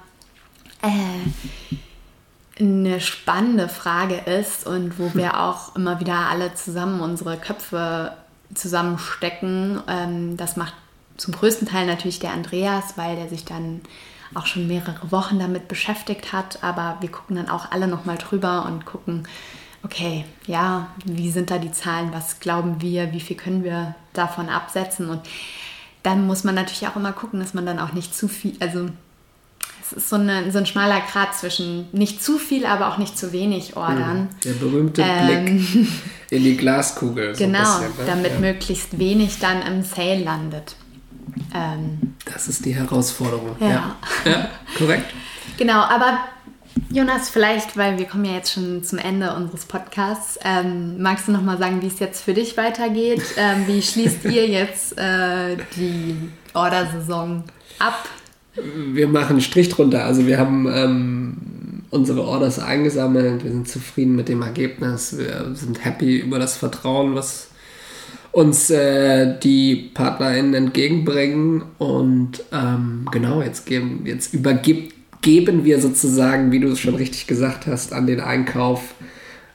äh, 0.81 2.59
eine 2.59 3.01
spannende 3.01 3.69
Frage 3.69 4.15
ist 4.15 4.67
und 4.67 4.99
wo 4.99 5.13
wir 5.13 5.39
auch 5.39 5.75
immer 5.75 5.99
wieder 5.99 6.29
alle 6.29 6.53
zusammen 6.53 7.01
unsere 7.01 7.37
Köpfe 7.37 8.13
zusammenstecken. 8.53 9.81
Ähm, 9.87 10.37
das 10.37 10.57
macht 10.57 10.73
zum 11.17 11.33
größten 11.33 11.67
Teil 11.67 11.87
natürlich 11.87 12.19
der 12.19 12.33
Andreas, 12.33 12.97
weil 12.97 13.15
der 13.15 13.29
sich 13.29 13.45
dann 13.45 13.81
auch 14.33 14.45
schon 14.45 14.67
mehrere 14.67 15.11
Wochen 15.11 15.39
damit 15.39 15.67
beschäftigt 15.67 16.33
hat. 16.33 16.63
Aber 16.63 16.97
wir 17.01 17.09
gucken 17.09 17.35
dann 17.35 17.49
auch 17.49 17.71
alle 17.71 17.87
nochmal 17.87 18.17
drüber 18.17 18.65
und 18.65 18.85
gucken, 18.85 19.27
okay, 19.83 20.25
ja, 20.45 20.87
wie 21.05 21.31
sind 21.31 21.49
da 21.49 21.57
die 21.57 21.71
Zahlen, 21.71 22.13
was 22.13 22.39
glauben 22.39 22.81
wir, 22.81 23.11
wie 23.13 23.19
viel 23.19 23.35
können 23.35 23.63
wir 23.63 23.95
davon 24.13 24.49
absetzen 24.49 25.09
und 25.09 25.21
dann 26.03 26.25
muss 26.25 26.43
man 26.43 26.55
natürlich 26.55 26.87
auch 26.87 26.95
immer 26.95 27.13
gucken, 27.13 27.39
dass 27.39 27.53
man 27.53 27.65
dann 27.65 27.79
auch 27.79 27.93
nicht 27.93 28.15
zu 28.15 28.27
viel, 28.27 28.55
also 28.59 28.89
ist 29.93 30.09
so, 30.09 30.15
eine, 30.15 30.51
so 30.51 30.57
ein 30.57 30.65
schmaler 30.65 31.01
Grad 31.01 31.35
zwischen 31.35 31.87
nicht 31.91 32.23
zu 32.23 32.37
viel, 32.37 32.65
aber 32.65 32.89
auch 32.89 32.97
nicht 32.97 33.17
zu 33.17 33.31
wenig 33.31 33.75
ordern. 33.75 34.23
Mhm. 34.23 34.39
Der 34.43 34.53
berühmte 34.53 35.01
ähm, 35.01 35.57
Blick 35.57 35.87
in 36.29 36.43
die 36.43 36.57
Glaskugel. 36.57 37.35
So 37.35 37.43
genau, 37.43 37.59
bisschen, 37.59 37.97
ne? 37.97 38.05
damit 38.05 38.31
ja. 38.33 38.39
möglichst 38.39 38.97
wenig 38.99 39.39
dann 39.39 39.61
im 39.61 39.83
Sale 39.83 40.23
landet. 40.23 40.75
Ähm, 41.53 42.15
das 42.25 42.47
ist 42.47 42.65
die 42.65 42.75
Herausforderung. 42.75 43.55
Ja. 43.59 43.95
ja. 44.25 44.31
ja 44.31 44.49
korrekt. 44.77 45.05
Genau, 45.57 45.81
aber 45.81 46.17
Jonas, 46.91 47.29
vielleicht, 47.29 47.77
weil 47.77 47.97
wir 47.97 48.05
kommen 48.05 48.25
ja 48.25 48.33
jetzt 48.33 48.53
schon 48.53 48.83
zum 48.83 48.97
Ende 48.97 49.33
unseres 49.35 49.65
Podcasts, 49.65 50.39
ähm, 50.43 51.01
magst 51.01 51.27
du 51.27 51.31
noch 51.31 51.41
mal 51.41 51.57
sagen, 51.57 51.81
wie 51.81 51.87
es 51.87 51.99
jetzt 51.99 52.23
für 52.23 52.33
dich 52.33 52.57
weitergeht? 52.57 53.21
Ähm, 53.37 53.67
wie 53.67 53.81
schließt 53.81 54.25
ihr 54.25 54.47
jetzt 54.47 54.97
äh, 54.97 55.57
die 55.75 56.31
Ordersaison 56.53 57.43
ab? 57.79 58.07
Wir 58.55 59.07
machen 59.07 59.33
einen 59.33 59.41
Strich 59.41 59.69
drunter. 59.69 60.05
Also 60.05 60.27
wir 60.27 60.37
haben 60.37 60.67
ähm, 60.73 61.37
unsere 61.89 62.23
Orders 62.23 62.59
eingesammelt. 62.59 63.43
Wir 63.43 63.51
sind 63.51 63.67
zufrieden 63.67 64.15
mit 64.15 64.27
dem 64.27 64.41
Ergebnis. 64.41 65.17
Wir 65.17 65.51
sind 65.53 65.83
happy 65.85 66.19
über 66.19 66.39
das 66.39 66.57
Vertrauen, 66.57 67.15
was 67.15 67.49
uns 68.31 68.69
äh, 68.69 69.39
die 69.39 69.91
PartnerInnen 69.93 70.53
entgegenbringen. 70.53 71.63
Und 71.77 72.43
ähm, 72.51 73.07
genau, 73.11 73.41
jetzt, 73.41 73.65
geben, 73.65 74.03
jetzt 74.05 74.33
übergibt 74.33 74.95
geben 75.21 75.63
wir 75.65 75.79
sozusagen, 75.79 76.51
wie 76.51 76.59
du 76.59 76.69
es 76.69 76.79
schon 76.79 76.95
richtig 76.95 77.27
gesagt 77.27 77.67
hast, 77.67 77.93
an 77.93 78.07
den 78.07 78.19
Einkauf 78.19 78.95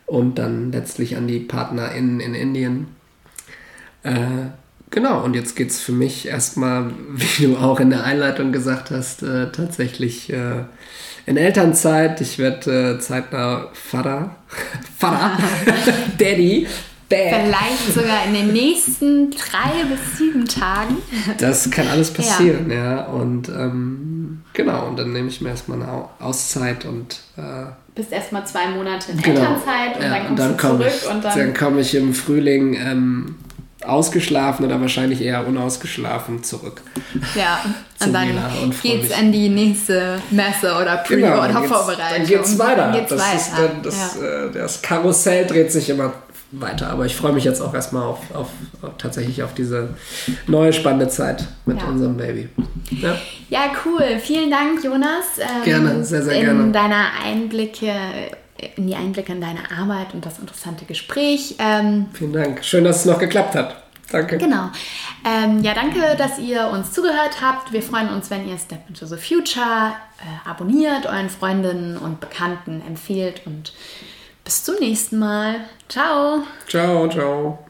und 0.07 0.39
dann 0.39 0.73
letztlich 0.73 1.17
an 1.17 1.27
die 1.27 1.41
PartnerInnen 1.41 2.21
in 2.21 2.35
Indien. 2.35 2.87
Äh, 4.03 4.51
genau, 4.97 5.23
und 5.23 5.35
jetzt 5.35 5.55
geht 5.55 5.71
es 5.71 5.81
für 5.81 5.93
mich 5.93 6.27
erstmal, 6.27 6.91
wie 7.13 7.47
du 7.47 7.57
auch 7.59 7.79
in 7.79 7.91
der 7.91 8.03
Einleitung 8.03 8.51
gesagt 8.51 8.91
hast, 8.91 9.23
äh, 9.23 9.53
tatsächlich 9.53 10.33
äh, 10.33 10.65
in 11.27 11.37
Elternzeit. 11.37 12.21
Ich 12.21 12.39
werde 12.39 12.97
äh, 12.97 12.99
zeitnah 12.99 13.69
Vater, 13.75 14.35
Vater, 14.99 15.39
Daddy 16.19 16.67
Bam. 17.09 17.19
Vielleicht 17.45 17.95
sogar 17.95 18.25
in 18.27 18.35
den 18.35 18.53
nächsten 18.53 19.31
drei 19.31 19.85
bis 19.89 20.19
sieben 20.19 20.45
Tagen. 20.45 20.97
Das 21.39 21.71
kann 21.71 21.87
alles 21.87 22.13
passieren, 22.13 22.69
ja. 22.69 22.97
ja. 22.97 23.05
Und 23.05 23.49
ähm, 23.49 24.43
genau, 24.55 24.89
und 24.89 24.99
dann 24.99 25.13
nehme 25.13 25.29
ich 25.29 25.41
mir 25.41 25.51
erstmal 25.51 25.81
eine 25.81 26.07
Auszeit 26.19 26.85
und. 26.85 27.21
Äh, 27.37 27.67
Bist 27.95 28.11
erstmal 28.11 28.45
zwei 28.45 28.71
Monate 28.71 29.13
in 29.13 29.23
genau, 29.23 29.41
Elternzeit 29.41 29.97
und 29.97 30.03
ja, 30.03 30.09
dann 30.09 30.27
kommst 30.27 30.31
und 30.31 30.39
dann 30.39 30.57
du 30.57 30.85
zurück. 30.85 30.93
Ich, 31.01 31.09
und 31.09 31.25
dann, 31.25 31.39
dann 31.39 31.55
komme 31.55 31.81
ich 31.81 31.95
im 31.95 32.13
Frühling 32.13 32.75
ähm, 32.75 33.37
ausgeschlafen 33.87 34.67
oder 34.67 34.81
wahrscheinlich 34.81 35.23
eher 35.23 35.47
unausgeschlafen 35.47 36.43
zurück. 36.43 36.83
Ja, 37.35 37.61
und 38.05 38.13
dann 38.13 38.31
geht 38.83 39.05
es 39.05 39.13
an 39.13 39.33
die 39.33 39.49
nächste 39.49 40.21
Messe 40.31 40.75
oder 40.75 40.99
Pre- 40.99 41.17
genau, 41.17 41.45
oder 41.45 41.63
Vorbereitung. 41.63 42.19
Dann 42.19 42.27
geht 42.27 42.41
es 42.41 42.59
weiter. 42.59 42.77
Dann 42.77 42.93
geht's 42.93 43.11
das, 43.11 43.21
weiter. 43.21 43.37
Ist 43.37 43.53
dann, 43.57 43.83
das, 43.83 44.17
ja. 44.21 44.45
äh, 44.47 44.51
das 44.53 44.83
Karussell 44.83 45.47
dreht 45.47 45.73
sich 45.73 45.89
immer 45.91 46.13
weiter. 46.53 46.91
Aber 46.91 47.07
ich 47.07 47.17
freue 47.17 47.33
mich 47.33 47.45
jetzt 47.45 47.61
auch 47.61 47.75
erstmal 47.75 48.05
auf, 48.05 48.19
auf, 48.35 48.49
auf, 48.83 48.91
tatsächlich 48.99 49.43
auf 49.43 49.55
diese 49.55 49.91
neue 50.47 50.73
spannende 50.73 51.09
Zeit 51.09 51.45
mit 51.65 51.81
ja. 51.81 51.87
unserem 51.89 52.17
Baby. 52.17 52.49
Ja. 52.91 53.17
ja, 53.49 53.71
cool. 53.85 54.19
Vielen 54.21 54.51
Dank, 54.51 54.83
Jonas. 54.83 55.39
Ähm, 55.39 55.65
gerne, 55.65 56.05
sehr, 56.05 56.23
sehr 56.23 56.35
in 56.35 56.45
gerne. 56.45 56.63
In 56.63 56.73
deine 56.73 57.05
Einblicke 57.25 57.91
in 58.77 58.87
die 58.87 58.95
Einblicke 58.95 59.33
in 59.33 59.41
deine 59.41 59.71
Arbeit 59.71 60.15
und 60.15 60.25
das 60.25 60.39
interessante 60.39 60.85
Gespräch. 60.85 61.57
Ähm, 61.59 62.07
Vielen 62.13 62.33
Dank. 62.33 62.65
Schön, 62.65 62.85
dass 62.85 63.01
es 63.01 63.05
noch 63.05 63.19
geklappt 63.19 63.55
hat. 63.55 63.83
Danke. 64.11 64.39
Genau. 64.39 64.71
Ähm, 65.25 65.63
ja, 65.63 65.75
danke, 65.75 66.17
dass 66.17 66.39
ihr 66.39 66.69
uns 66.69 66.93
zugehört 66.93 67.41
habt. 67.43 67.73
Wir 67.73 67.83
freuen 67.83 68.09
uns, 68.09 68.31
wenn 68.31 68.49
ihr 68.49 68.57
Step 68.57 68.89
into 68.89 69.05
the 69.07 69.17
Future 69.17 69.95
äh, 70.19 70.49
abonniert, 70.49 71.07
euren 71.07 71.29
Freundinnen 71.29 71.97
und 71.97 72.21
Bekannten 72.21 72.83
empfehlt 72.87 73.43
und 73.47 73.73
bis 74.45 74.63
zum 74.63 74.77
nächsten 74.77 75.19
Mal. 75.19 75.57
Ciao. 75.89 76.45
Ciao, 76.69 77.09
ciao. 77.09 77.66